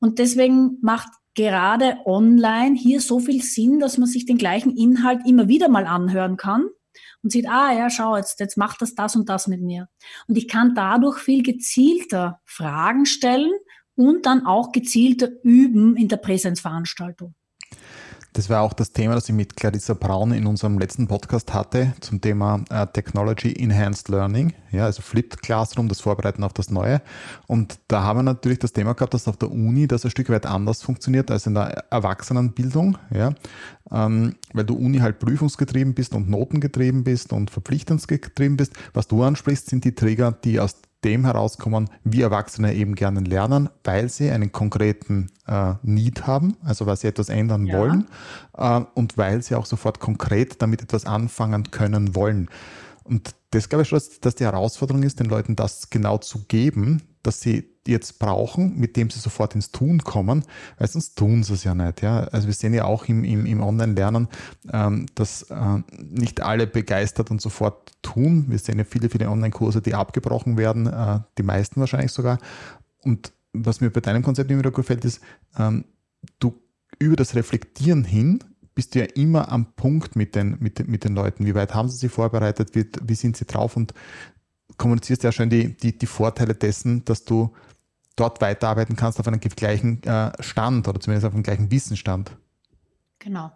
Und 0.00 0.18
deswegen 0.18 0.78
macht 0.82 1.08
gerade 1.34 1.98
online 2.04 2.76
hier 2.76 3.00
so 3.00 3.20
viel 3.20 3.42
Sinn, 3.42 3.78
dass 3.78 3.96
man 3.96 4.08
sich 4.08 4.26
den 4.26 4.38
gleichen 4.38 4.76
Inhalt 4.76 5.20
immer 5.24 5.46
wieder 5.46 5.68
mal 5.68 5.86
anhören 5.86 6.36
kann 6.36 6.66
und 7.22 7.30
sieht, 7.30 7.48
ah 7.48 7.72
ja, 7.72 7.90
schau, 7.90 8.16
jetzt, 8.16 8.40
jetzt 8.40 8.56
macht 8.56 8.82
das 8.82 8.94
das 8.94 9.16
und 9.16 9.28
das 9.28 9.46
mit 9.46 9.60
mir. 9.60 9.88
Und 10.28 10.36
ich 10.36 10.48
kann 10.48 10.74
dadurch 10.74 11.18
viel 11.18 11.42
gezielter 11.42 12.40
Fragen 12.44 13.06
stellen 13.06 13.52
und 13.94 14.26
dann 14.26 14.46
auch 14.46 14.72
gezielter 14.72 15.28
üben 15.42 15.96
in 15.96 16.08
der 16.08 16.16
Präsenzveranstaltung. 16.16 17.34
Das 18.34 18.48
war 18.48 18.62
auch 18.62 18.72
das 18.72 18.92
Thema, 18.92 19.14
das 19.14 19.28
ich 19.28 19.34
mit 19.34 19.56
Clarissa 19.56 19.92
Braun 19.92 20.32
in 20.32 20.46
unserem 20.46 20.78
letzten 20.78 21.06
Podcast 21.06 21.52
hatte 21.52 21.92
zum 22.00 22.22
Thema 22.22 22.64
äh, 22.70 22.86
Technology 22.86 23.52
Enhanced 23.52 24.08
Learning, 24.08 24.54
ja, 24.70 24.86
also 24.86 25.02
Flipped 25.02 25.42
Classroom, 25.42 25.88
das 25.88 26.00
Vorbereiten 26.00 26.42
auf 26.42 26.54
das 26.54 26.70
Neue. 26.70 27.02
Und 27.46 27.78
da 27.88 28.04
haben 28.04 28.20
wir 28.20 28.22
natürlich 28.22 28.58
das 28.58 28.72
Thema 28.72 28.94
gehabt, 28.94 29.12
dass 29.12 29.28
auf 29.28 29.36
der 29.36 29.50
Uni 29.50 29.86
das 29.86 30.04
ein 30.06 30.10
Stück 30.10 30.30
weit 30.30 30.46
anders 30.46 30.80
funktioniert 30.80 31.30
als 31.30 31.46
in 31.46 31.52
der 31.52 31.84
Erwachsenenbildung, 31.90 32.96
ja, 33.14 33.34
ähm, 33.90 34.36
weil 34.54 34.64
du 34.64 34.76
Uni 34.76 35.00
halt 35.00 35.18
prüfungsgetrieben 35.18 35.92
bist 35.92 36.14
und 36.14 36.30
notengetrieben 36.30 37.04
bist 37.04 37.34
und 37.34 37.50
verpflichtungsgetrieben 37.50 38.56
bist. 38.56 38.72
Was 38.94 39.08
du 39.08 39.22
ansprichst, 39.22 39.68
sind 39.68 39.84
die 39.84 39.94
Träger, 39.94 40.32
die 40.32 40.58
aus 40.58 40.76
dem 41.04 41.24
herauskommen, 41.24 41.90
wie 42.04 42.22
Erwachsene 42.22 42.74
eben 42.74 42.94
gerne 42.94 43.20
lernen, 43.20 43.68
weil 43.84 44.08
sie 44.08 44.30
einen 44.30 44.52
konkreten 44.52 45.30
äh, 45.46 45.74
Need 45.82 46.26
haben, 46.26 46.56
also 46.62 46.86
weil 46.86 46.96
sie 46.96 47.08
etwas 47.08 47.28
ändern 47.28 47.66
ja. 47.66 47.78
wollen 47.78 48.06
äh, 48.56 48.80
und 48.94 49.18
weil 49.18 49.42
sie 49.42 49.54
auch 49.54 49.66
sofort 49.66 50.00
konkret 50.00 50.62
damit 50.62 50.82
etwas 50.82 51.06
anfangen 51.06 51.70
können 51.70 52.14
wollen. 52.14 52.48
Und 53.04 53.34
das 53.50 53.68
glaube 53.68 53.82
ich 53.82 53.88
schon, 53.88 53.98
dass, 53.98 54.20
dass 54.20 54.34
die 54.36 54.44
Herausforderung 54.44 55.02
ist, 55.02 55.20
den 55.20 55.26
Leuten 55.26 55.56
das 55.56 55.90
genau 55.90 56.18
zu 56.18 56.44
geben, 56.46 57.02
dass 57.22 57.40
sie 57.40 57.71
jetzt 57.86 58.18
brauchen, 58.18 58.78
mit 58.78 58.96
dem 58.96 59.10
sie 59.10 59.18
sofort 59.18 59.54
ins 59.54 59.72
Tun 59.72 60.02
kommen, 60.04 60.44
weil 60.78 60.88
sonst 60.88 61.16
tun 61.16 61.42
sie 61.42 61.54
es 61.54 61.64
ja 61.64 61.74
nicht. 61.74 62.02
Ja? 62.02 62.24
Also 62.24 62.46
wir 62.46 62.54
sehen 62.54 62.74
ja 62.74 62.84
auch 62.84 63.06
im, 63.06 63.24
im, 63.24 63.46
im 63.46 63.60
Online-Lernen, 63.60 64.28
ähm, 64.72 65.06
dass 65.14 65.42
äh, 65.42 65.78
nicht 65.98 66.40
alle 66.40 66.66
begeistert 66.66 67.30
und 67.30 67.40
sofort 67.40 67.92
tun. 68.02 68.46
Wir 68.48 68.58
sehen 68.58 68.78
ja 68.78 68.84
viele, 68.84 69.08
viele 69.08 69.28
Online-Kurse, 69.28 69.82
die 69.82 69.94
abgebrochen 69.94 70.56
werden, 70.56 70.86
äh, 70.86 71.20
die 71.38 71.42
meisten 71.42 71.80
wahrscheinlich 71.80 72.12
sogar. 72.12 72.38
Und 73.02 73.32
was 73.52 73.80
mir 73.80 73.90
bei 73.90 74.00
deinem 74.00 74.22
Konzept 74.22 74.50
immer 74.50 74.60
wieder 74.60 74.70
gefällt, 74.70 75.04
ist, 75.04 75.20
ähm, 75.58 75.84
du 76.38 76.54
über 76.98 77.16
das 77.16 77.34
Reflektieren 77.34 78.04
hin 78.04 78.44
bist 78.74 78.94
du 78.94 79.00
ja 79.00 79.06
immer 79.14 79.52
am 79.52 79.74
Punkt 79.74 80.16
mit 80.16 80.34
den, 80.34 80.56
mit, 80.60 80.88
mit 80.88 81.04
den 81.04 81.14
Leuten. 81.14 81.44
Wie 81.44 81.54
weit 81.54 81.74
haben 81.74 81.88
sie 81.88 81.98
sich 81.98 82.10
vorbereitet? 82.10 82.74
Wie, 82.74 82.86
wie 83.02 83.14
sind 83.14 83.36
sie 83.36 83.44
drauf? 83.44 83.76
Und 83.76 83.92
kommunizierst 84.78 85.22
ja 85.24 85.32
schon 85.32 85.50
die, 85.50 85.76
die, 85.76 85.96
die 85.96 86.06
Vorteile 86.06 86.54
dessen, 86.54 87.04
dass 87.04 87.24
du 87.24 87.52
dort 88.16 88.40
weiterarbeiten 88.40 88.96
kannst 88.96 89.18
auf 89.20 89.26
einem 89.26 89.40
gleichen 89.40 90.02
äh, 90.04 90.32
Stand 90.40 90.88
oder 90.88 91.00
zumindest 91.00 91.26
auf 91.26 91.34
einem 91.34 91.42
gleichen 91.42 91.70
Wissensstand. 91.70 92.36
Genau. 93.18 93.52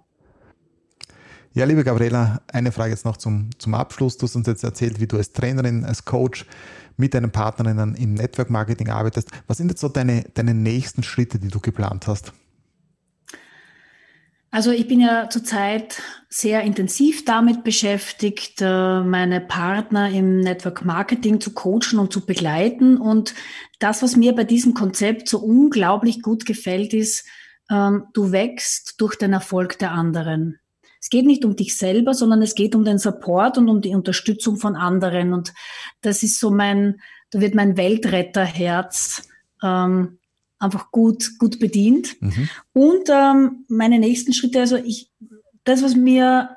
Ja, 1.52 1.64
liebe 1.64 1.84
Gabriela, 1.84 2.42
eine 2.52 2.70
Frage 2.70 2.90
jetzt 2.90 3.06
noch 3.06 3.16
zum, 3.16 3.48
zum 3.58 3.74
Abschluss. 3.74 4.18
Du 4.18 4.26
hast 4.26 4.36
uns 4.36 4.46
jetzt 4.46 4.62
erzählt, 4.62 5.00
wie 5.00 5.06
du 5.06 5.16
als 5.16 5.32
Trainerin, 5.32 5.84
als 5.84 6.04
Coach 6.04 6.44
mit 6.98 7.14
deinen 7.14 7.30
Partnerinnen 7.30 7.94
im 7.94 8.14
Network 8.14 8.50
Marketing 8.50 8.90
arbeitest. 8.90 9.30
Was 9.46 9.56
sind 9.56 9.70
jetzt 9.70 9.80
so 9.80 9.88
deine, 9.88 10.24
deine 10.34 10.52
nächsten 10.54 11.02
Schritte, 11.02 11.38
die 11.38 11.48
du 11.48 11.60
geplant 11.60 12.06
hast? 12.06 12.32
Also 14.56 14.70
ich 14.70 14.88
bin 14.88 15.00
ja 15.00 15.28
zurzeit 15.28 16.00
sehr 16.30 16.62
intensiv 16.62 17.26
damit 17.26 17.62
beschäftigt, 17.62 18.62
äh, 18.62 19.02
meine 19.02 19.42
Partner 19.42 20.08
im 20.08 20.40
Network 20.40 20.82
Marketing 20.82 21.42
zu 21.42 21.52
coachen 21.52 21.98
und 21.98 22.10
zu 22.10 22.24
begleiten. 22.24 22.96
Und 22.96 23.34
das, 23.80 24.02
was 24.02 24.16
mir 24.16 24.34
bei 24.34 24.44
diesem 24.44 24.72
Konzept 24.72 25.28
so 25.28 25.40
unglaublich 25.40 26.22
gut 26.22 26.46
gefällt, 26.46 26.94
ist, 26.94 27.26
ähm, 27.70 28.04
du 28.14 28.32
wächst 28.32 28.94
durch 28.98 29.16
den 29.16 29.34
Erfolg 29.34 29.78
der 29.78 29.92
anderen. 29.92 30.58
Es 31.02 31.10
geht 31.10 31.26
nicht 31.26 31.44
um 31.44 31.54
dich 31.54 31.76
selber, 31.76 32.14
sondern 32.14 32.40
es 32.40 32.54
geht 32.54 32.74
um 32.74 32.82
den 32.82 32.96
Support 32.96 33.58
und 33.58 33.68
um 33.68 33.82
die 33.82 33.94
Unterstützung 33.94 34.56
von 34.56 34.74
anderen. 34.74 35.34
Und 35.34 35.52
das 36.00 36.22
ist 36.22 36.40
so 36.40 36.50
mein, 36.50 37.02
da 37.28 37.42
wird 37.42 37.54
mein 37.54 37.76
Weltretterherz 37.76 39.28
ähm, 39.62 40.16
einfach 40.66 40.90
gut, 40.90 41.38
gut 41.38 41.58
bedient. 41.58 42.20
Mhm. 42.20 42.48
Und 42.72 43.08
ähm, 43.08 43.64
meine 43.68 43.98
nächsten 43.98 44.32
Schritte, 44.32 44.60
also 44.60 44.76
ich, 44.76 45.10
das, 45.64 45.82
was 45.82 45.96
mir 45.96 46.56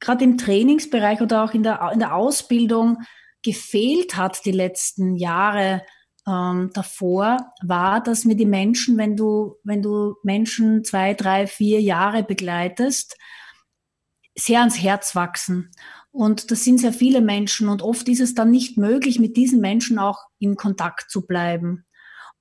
gerade 0.00 0.24
im 0.24 0.38
Trainingsbereich 0.38 1.20
oder 1.20 1.44
auch 1.44 1.54
in 1.54 1.62
der, 1.62 1.90
in 1.92 1.98
der 1.98 2.14
Ausbildung 2.14 2.98
gefehlt 3.42 4.16
hat 4.16 4.44
die 4.44 4.52
letzten 4.52 5.14
Jahre 5.14 5.82
ähm, 6.26 6.70
davor, 6.74 7.52
war, 7.62 8.02
dass 8.02 8.24
mir 8.24 8.36
die 8.36 8.46
Menschen, 8.46 8.98
wenn 8.98 9.16
du, 9.16 9.56
wenn 9.64 9.82
du 9.82 10.16
Menschen 10.22 10.84
zwei, 10.84 11.14
drei, 11.14 11.46
vier 11.46 11.80
Jahre 11.80 12.22
begleitest, 12.22 13.16
sehr 14.36 14.60
ans 14.60 14.80
Herz 14.80 15.14
wachsen. 15.14 15.70
Und 16.10 16.50
das 16.50 16.64
sind 16.64 16.78
sehr 16.78 16.92
viele 16.92 17.20
Menschen 17.20 17.68
und 17.68 17.82
oft 17.82 18.08
ist 18.08 18.20
es 18.20 18.34
dann 18.34 18.50
nicht 18.50 18.78
möglich, 18.78 19.18
mit 19.18 19.36
diesen 19.36 19.60
Menschen 19.60 19.98
auch 19.98 20.18
in 20.38 20.56
Kontakt 20.56 21.10
zu 21.10 21.26
bleiben. 21.26 21.84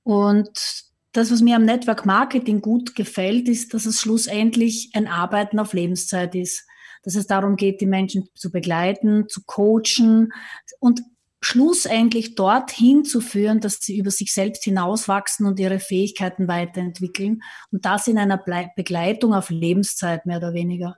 Und 0.03 0.85
das, 1.17 1.31
was 1.31 1.41
mir 1.41 1.55
am 1.55 1.65
Network 1.65 2.05
Marketing 2.05 2.61
gut 2.61 2.95
gefällt, 2.95 3.47
ist, 3.47 3.73
dass 3.73 3.85
es 3.85 4.01
schlussendlich 4.01 4.91
ein 4.93 5.07
Arbeiten 5.07 5.59
auf 5.59 5.73
Lebenszeit 5.73 6.35
ist. 6.35 6.65
Dass 7.03 7.15
es 7.15 7.27
darum 7.27 7.55
geht, 7.55 7.81
die 7.81 7.85
Menschen 7.85 8.27
zu 8.35 8.51
begleiten, 8.51 9.29
zu 9.29 9.43
coachen 9.45 10.33
und 10.79 11.01
schlussendlich 11.41 12.35
dorthin 12.35 13.05
zu 13.05 13.21
führen, 13.21 13.59
dass 13.59 13.79
sie 13.79 13.97
über 13.97 14.09
sich 14.09 14.33
selbst 14.33 14.63
hinauswachsen 14.63 15.45
und 15.45 15.59
ihre 15.59 15.79
Fähigkeiten 15.79 16.47
weiterentwickeln. 16.47 17.43
Und 17.71 17.85
das 17.85 18.07
in 18.07 18.17
einer 18.17 18.43
Begleitung 18.75 19.33
auf 19.33 19.51
Lebenszeit 19.51 20.25
mehr 20.25 20.37
oder 20.37 20.53
weniger. 20.53 20.97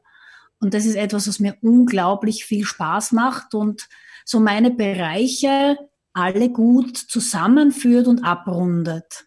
Und 0.60 0.74
das 0.74 0.86
ist 0.86 0.96
etwas, 0.96 1.28
was 1.28 1.40
mir 1.40 1.58
unglaublich 1.62 2.46
viel 2.46 2.64
Spaß 2.64 3.12
macht 3.12 3.54
und 3.54 3.88
so 4.26 4.40
meine 4.40 4.72
Bereiche 4.72 5.78
alle 6.14 6.50
gut 6.50 6.98
zusammenführt 6.98 8.08
und 8.08 8.24
abrundet. 8.24 9.27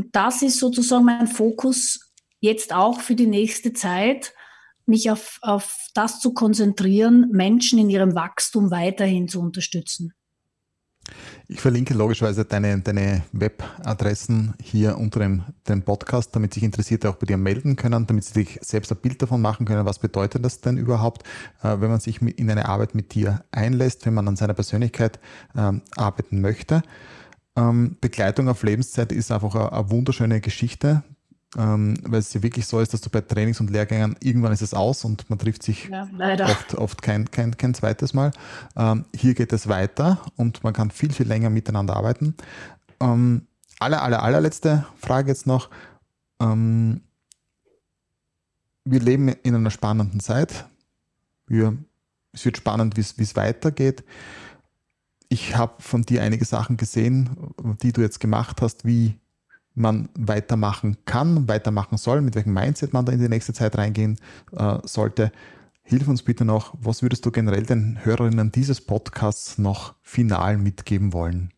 Und 0.00 0.16
das 0.16 0.40
ist 0.40 0.58
sozusagen 0.58 1.04
mein 1.04 1.26
Fokus 1.26 2.10
jetzt 2.40 2.72
auch 2.72 3.00
für 3.00 3.14
die 3.14 3.26
nächste 3.26 3.74
Zeit, 3.74 4.32
mich 4.86 5.10
auf, 5.10 5.38
auf 5.42 5.88
das 5.92 6.20
zu 6.20 6.32
konzentrieren, 6.32 7.28
Menschen 7.32 7.78
in 7.78 7.90
ihrem 7.90 8.14
Wachstum 8.14 8.70
weiterhin 8.70 9.28
zu 9.28 9.42
unterstützen. 9.42 10.14
Ich 11.48 11.60
verlinke 11.60 11.92
logischerweise 11.92 12.46
deine, 12.46 12.80
deine 12.80 13.24
Webadressen 13.32 14.54
hier 14.62 14.96
unter 14.96 15.20
dem, 15.20 15.42
dem 15.68 15.82
Podcast, 15.82 16.34
damit 16.34 16.54
sich 16.54 16.62
Interessierte 16.62 17.10
auch 17.10 17.16
bei 17.16 17.26
dir 17.26 17.36
melden 17.36 17.76
können, 17.76 18.06
damit 18.06 18.24
sie 18.24 18.32
sich 18.32 18.58
selbst 18.62 18.90
ein 18.92 18.98
Bild 19.02 19.20
davon 19.20 19.42
machen 19.42 19.66
können, 19.66 19.84
was 19.84 19.98
bedeutet 19.98 20.42
das 20.42 20.62
denn 20.62 20.78
überhaupt, 20.78 21.24
äh, 21.62 21.78
wenn 21.78 21.90
man 21.90 22.00
sich 22.00 22.22
in 22.22 22.50
eine 22.50 22.70
Arbeit 22.70 22.94
mit 22.94 23.14
dir 23.14 23.44
einlässt, 23.52 24.06
wenn 24.06 24.14
man 24.14 24.28
an 24.28 24.36
seiner 24.36 24.54
Persönlichkeit 24.54 25.20
ähm, 25.54 25.82
arbeiten 25.94 26.40
möchte. 26.40 26.82
Ähm, 27.56 27.96
Begleitung 28.00 28.48
auf 28.48 28.62
Lebenszeit 28.62 29.12
ist 29.12 29.32
einfach 29.32 29.54
eine, 29.54 29.72
eine 29.72 29.90
wunderschöne 29.90 30.40
Geschichte, 30.40 31.02
ähm, 31.58 31.98
weil 32.04 32.20
es 32.20 32.32
ja 32.32 32.42
wirklich 32.42 32.66
so 32.66 32.78
ist, 32.80 32.94
dass 32.94 33.00
du 33.00 33.10
bei 33.10 33.20
Trainings 33.20 33.60
und 33.60 33.70
Lehrgängen 33.70 34.16
irgendwann 34.20 34.52
ist 34.52 34.62
es 34.62 34.72
aus 34.72 35.04
und 35.04 35.28
man 35.30 35.38
trifft 35.38 35.62
sich 35.64 35.88
ja, 35.88 36.08
oft, 36.44 36.74
oft 36.76 37.02
kein, 37.02 37.30
kein, 37.30 37.56
kein 37.56 37.74
zweites 37.74 38.14
Mal. 38.14 38.30
Ähm, 38.76 39.04
hier 39.14 39.34
geht 39.34 39.52
es 39.52 39.68
weiter 39.68 40.20
und 40.36 40.62
man 40.62 40.72
kann 40.72 40.90
viel, 40.90 41.12
viel 41.12 41.26
länger 41.26 41.50
miteinander 41.50 41.96
arbeiten. 41.96 42.36
Ähm, 43.00 43.46
aller, 43.80 44.02
aller, 44.02 44.22
allerletzte 44.22 44.86
Frage 44.96 45.28
jetzt 45.28 45.46
noch. 45.46 45.70
Ähm, 46.40 47.00
wir 48.84 49.00
leben 49.00 49.28
in 49.28 49.54
einer 49.54 49.70
spannenden 49.70 50.20
Zeit. 50.20 50.66
Wir, 51.46 51.76
es 52.32 52.44
wird 52.44 52.58
spannend, 52.58 52.96
wie 52.96 53.22
es 53.22 53.36
weitergeht 53.36 54.04
ich 55.30 55.56
habe 55.56 55.80
von 55.80 56.02
dir 56.02 56.22
einige 56.22 56.44
Sachen 56.44 56.76
gesehen, 56.76 57.30
die 57.82 57.92
du 57.92 58.00
jetzt 58.02 58.18
gemacht 58.18 58.60
hast, 58.60 58.84
wie 58.84 59.14
man 59.74 60.08
weitermachen 60.18 60.96
kann, 61.04 61.48
weitermachen 61.48 61.96
soll, 61.96 62.20
mit 62.20 62.34
welchem 62.34 62.52
Mindset 62.52 62.92
man 62.92 63.06
da 63.06 63.12
in 63.12 63.20
die 63.20 63.28
nächste 63.28 63.52
Zeit 63.52 63.78
reingehen 63.78 64.18
äh, 64.52 64.78
sollte. 64.82 65.30
Hilf 65.82 66.08
uns 66.08 66.24
bitte 66.24 66.44
noch, 66.44 66.74
was 66.80 67.02
würdest 67.02 67.24
du 67.24 67.30
generell 67.30 67.64
den 67.64 68.04
Hörerinnen 68.04 68.50
dieses 68.50 68.80
Podcasts 68.80 69.56
noch 69.56 69.94
final 70.02 70.58
mitgeben 70.58 71.12
wollen? 71.12 71.52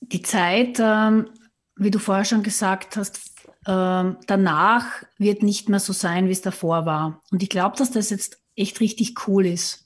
Die 0.00 0.20
Zeit, 0.20 0.78
ähm, 0.80 1.30
wie 1.76 1.90
du 1.90 1.98
vorher 1.98 2.26
schon 2.26 2.42
gesagt 2.42 2.98
hast, 2.98 3.32
ähm, 3.66 4.18
danach 4.26 4.84
wird 5.16 5.42
nicht 5.42 5.70
mehr 5.70 5.80
so 5.80 5.94
sein, 5.94 6.28
wie 6.28 6.32
es 6.32 6.42
davor 6.42 6.84
war. 6.84 7.22
Und 7.30 7.42
ich 7.42 7.48
glaube, 7.48 7.78
dass 7.78 7.90
das 7.90 8.10
jetzt 8.10 8.38
echt 8.54 8.80
richtig 8.80 9.26
cool 9.26 9.46
ist. 9.46 9.83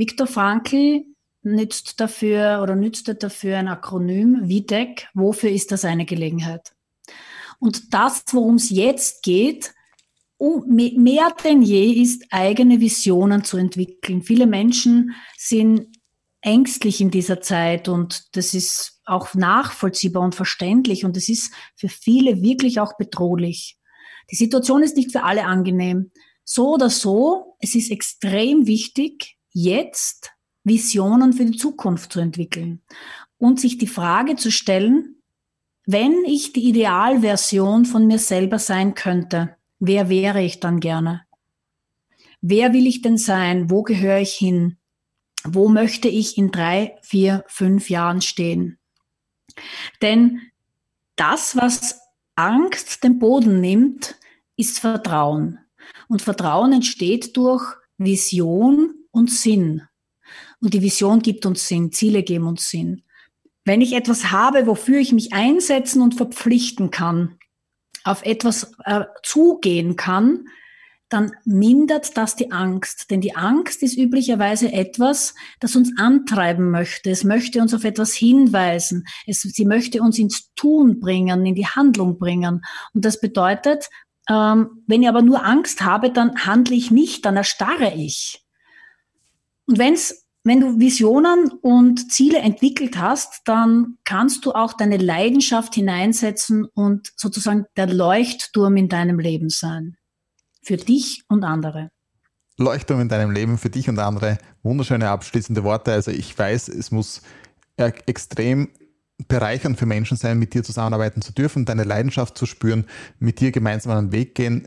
Viktor 0.00 0.26
Frankl 0.26 1.04
nützt 1.42 2.00
dafür 2.00 2.60
oder 2.62 2.74
nützt 2.74 3.22
dafür 3.22 3.58
ein 3.58 3.68
Akronym 3.68 4.48
VDEC. 4.48 5.08
Wofür 5.12 5.50
ist 5.50 5.72
das 5.72 5.84
eine 5.84 6.06
Gelegenheit? 6.06 6.72
Und 7.58 7.92
das, 7.92 8.24
worum 8.32 8.54
es 8.54 8.70
jetzt 8.70 9.22
geht, 9.22 9.74
mehr 10.38 11.34
denn 11.44 11.60
je 11.60 11.92
ist, 11.92 12.24
eigene 12.30 12.80
Visionen 12.80 13.44
zu 13.44 13.58
entwickeln. 13.58 14.22
Viele 14.22 14.46
Menschen 14.46 15.14
sind 15.36 15.94
ängstlich 16.40 17.02
in 17.02 17.10
dieser 17.10 17.42
Zeit 17.42 17.86
und 17.86 18.34
das 18.34 18.54
ist 18.54 19.02
auch 19.04 19.34
nachvollziehbar 19.34 20.22
und 20.22 20.34
verständlich 20.34 21.04
und 21.04 21.14
es 21.18 21.28
ist 21.28 21.52
für 21.76 21.90
viele 21.90 22.40
wirklich 22.40 22.80
auch 22.80 22.96
bedrohlich. 22.96 23.76
Die 24.30 24.36
Situation 24.36 24.82
ist 24.82 24.96
nicht 24.96 25.12
für 25.12 25.24
alle 25.24 25.44
angenehm. 25.44 26.10
So 26.42 26.72
oder 26.72 26.88
so, 26.88 27.56
es 27.58 27.74
ist 27.74 27.90
extrem 27.90 28.66
wichtig, 28.66 29.36
jetzt 29.52 30.32
Visionen 30.64 31.32
für 31.32 31.44
die 31.44 31.56
Zukunft 31.56 32.12
zu 32.12 32.20
entwickeln 32.20 32.82
und 33.38 33.60
sich 33.60 33.78
die 33.78 33.86
Frage 33.86 34.36
zu 34.36 34.50
stellen, 34.50 35.16
wenn 35.86 36.24
ich 36.24 36.52
die 36.52 36.68
Idealversion 36.68 37.84
von 37.84 38.06
mir 38.06 38.18
selber 38.18 38.58
sein 38.58 38.94
könnte, 38.94 39.56
wer 39.78 40.08
wäre 40.08 40.42
ich 40.42 40.60
dann 40.60 40.78
gerne? 40.78 41.22
Wer 42.42 42.72
will 42.72 42.86
ich 42.86 43.02
denn 43.02 43.18
sein? 43.18 43.70
Wo 43.70 43.82
gehöre 43.82 44.20
ich 44.20 44.34
hin? 44.34 44.76
Wo 45.44 45.68
möchte 45.68 46.08
ich 46.08 46.38
in 46.38 46.50
drei, 46.50 46.96
vier, 47.02 47.44
fünf 47.48 47.90
Jahren 47.90 48.20
stehen? 48.20 48.78
Denn 50.00 50.40
das, 51.16 51.56
was 51.56 52.00
Angst 52.36 53.02
den 53.04 53.18
Boden 53.18 53.60
nimmt, 53.60 54.16
ist 54.56 54.78
Vertrauen. 54.78 55.58
Und 56.08 56.22
Vertrauen 56.22 56.72
entsteht 56.72 57.36
durch 57.36 57.64
Vision 57.98 58.99
und 59.10 59.30
Sinn. 59.30 59.82
Und 60.60 60.74
die 60.74 60.82
Vision 60.82 61.20
gibt 61.20 61.46
uns 61.46 61.66
Sinn, 61.66 61.92
Ziele 61.92 62.22
geben 62.22 62.46
uns 62.46 62.68
Sinn. 62.68 63.02
Wenn 63.64 63.80
ich 63.80 63.92
etwas 63.92 64.30
habe, 64.30 64.66
wofür 64.66 64.98
ich 64.98 65.12
mich 65.12 65.32
einsetzen 65.32 66.02
und 66.02 66.14
verpflichten 66.14 66.90
kann, 66.90 67.38
auf 68.04 68.24
etwas 68.24 68.72
äh, 68.84 69.04
zugehen 69.22 69.96
kann, 69.96 70.46
dann 71.10 71.32
mindert 71.44 72.16
das 72.16 72.36
die 72.36 72.52
Angst. 72.52 73.10
Denn 73.10 73.20
die 73.20 73.34
Angst 73.36 73.82
ist 73.82 73.98
üblicherweise 73.98 74.72
etwas, 74.72 75.34
das 75.58 75.76
uns 75.76 75.92
antreiben 75.98 76.70
möchte. 76.70 77.10
Es 77.10 77.24
möchte 77.24 77.60
uns 77.60 77.74
auf 77.74 77.84
etwas 77.84 78.14
hinweisen. 78.14 79.04
Es, 79.26 79.42
sie 79.42 79.66
möchte 79.66 80.00
uns 80.00 80.18
ins 80.18 80.54
Tun 80.54 81.00
bringen, 81.00 81.44
in 81.44 81.56
die 81.56 81.66
Handlung 81.66 82.18
bringen. 82.18 82.62
Und 82.94 83.04
das 83.04 83.20
bedeutet, 83.20 83.90
ähm, 84.28 84.84
wenn 84.86 85.02
ich 85.02 85.08
aber 85.08 85.22
nur 85.22 85.44
Angst 85.44 85.82
habe, 85.82 86.10
dann 86.10 86.46
handle 86.46 86.76
ich 86.76 86.90
nicht, 86.92 87.26
dann 87.26 87.36
erstarre 87.36 87.92
ich. 87.94 88.44
Und 89.70 89.78
wenn's, 89.78 90.26
wenn 90.42 90.58
du 90.58 90.80
Visionen 90.80 91.52
und 91.62 92.10
Ziele 92.10 92.38
entwickelt 92.38 92.98
hast, 92.98 93.42
dann 93.44 93.98
kannst 94.02 94.44
du 94.44 94.50
auch 94.50 94.72
deine 94.72 94.96
Leidenschaft 94.96 95.76
hineinsetzen 95.76 96.64
und 96.64 97.12
sozusagen 97.14 97.66
der 97.76 97.86
Leuchtturm 97.86 98.76
in 98.76 98.88
deinem 98.88 99.20
Leben 99.20 99.48
sein. 99.48 99.96
Für 100.60 100.76
dich 100.76 101.22
und 101.28 101.44
andere. 101.44 101.92
Leuchtturm 102.56 103.00
in 103.00 103.08
deinem 103.08 103.30
Leben 103.30 103.58
für 103.58 103.70
dich 103.70 103.88
und 103.88 104.00
andere. 104.00 104.38
Wunderschöne 104.64 105.08
abschließende 105.08 105.62
Worte. 105.62 105.92
Also 105.92 106.10
ich 106.10 106.36
weiß, 106.36 106.66
es 106.66 106.90
muss 106.90 107.22
extrem 107.76 108.70
bereichernd 109.28 109.78
für 109.78 109.86
Menschen 109.86 110.16
sein, 110.16 110.40
mit 110.40 110.52
dir 110.52 110.64
zusammenarbeiten 110.64 111.22
zu 111.22 111.32
dürfen, 111.32 111.64
deine 111.64 111.84
Leidenschaft 111.84 112.36
zu 112.36 112.46
spüren, 112.46 112.86
mit 113.20 113.38
dir 113.38 113.52
gemeinsam 113.52 113.96
einen 113.96 114.10
Weg 114.10 114.34
gehen. 114.34 114.66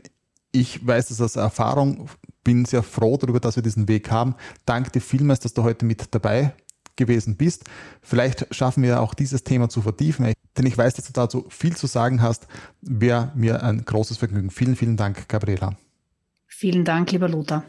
Ich 0.50 0.86
weiß 0.86 1.08
das 1.08 1.20
aus 1.20 1.36
Erfahrung, 1.36 2.08
bin 2.44 2.64
sehr 2.64 2.82
froh 2.82 3.16
darüber, 3.16 3.40
dass 3.40 3.56
wir 3.56 3.62
diesen 3.62 3.88
Weg 3.88 4.10
haben. 4.10 4.34
Danke 4.66 4.90
dir 4.90 5.00
vielmals, 5.00 5.40
dass 5.40 5.54
du 5.54 5.62
heute 5.62 5.84
mit 5.86 6.14
dabei 6.14 6.54
gewesen 6.96 7.36
bist. 7.36 7.64
Vielleicht 8.02 8.54
schaffen 8.54 8.82
wir 8.82 9.00
auch 9.00 9.14
dieses 9.14 9.42
Thema 9.42 9.68
zu 9.68 9.82
vertiefen, 9.82 10.32
denn 10.56 10.66
ich 10.66 10.78
weiß, 10.78 10.94
dass 10.94 11.06
du 11.06 11.12
dazu 11.12 11.46
viel 11.48 11.76
zu 11.76 11.86
sagen 11.86 12.22
hast. 12.22 12.46
Wäre 12.80 13.32
mir 13.34 13.62
ein 13.62 13.84
großes 13.84 14.18
Vergnügen. 14.18 14.50
Vielen, 14.50 14.76
vielen 14.76 14.96
Dank, 14.96 15.28
Gabriela. 15.28 15.76
Vielen 16.46 16.84
Dank, 16.84 17.10
lieber 17.10 17.28
Lothar. 17.28 17.64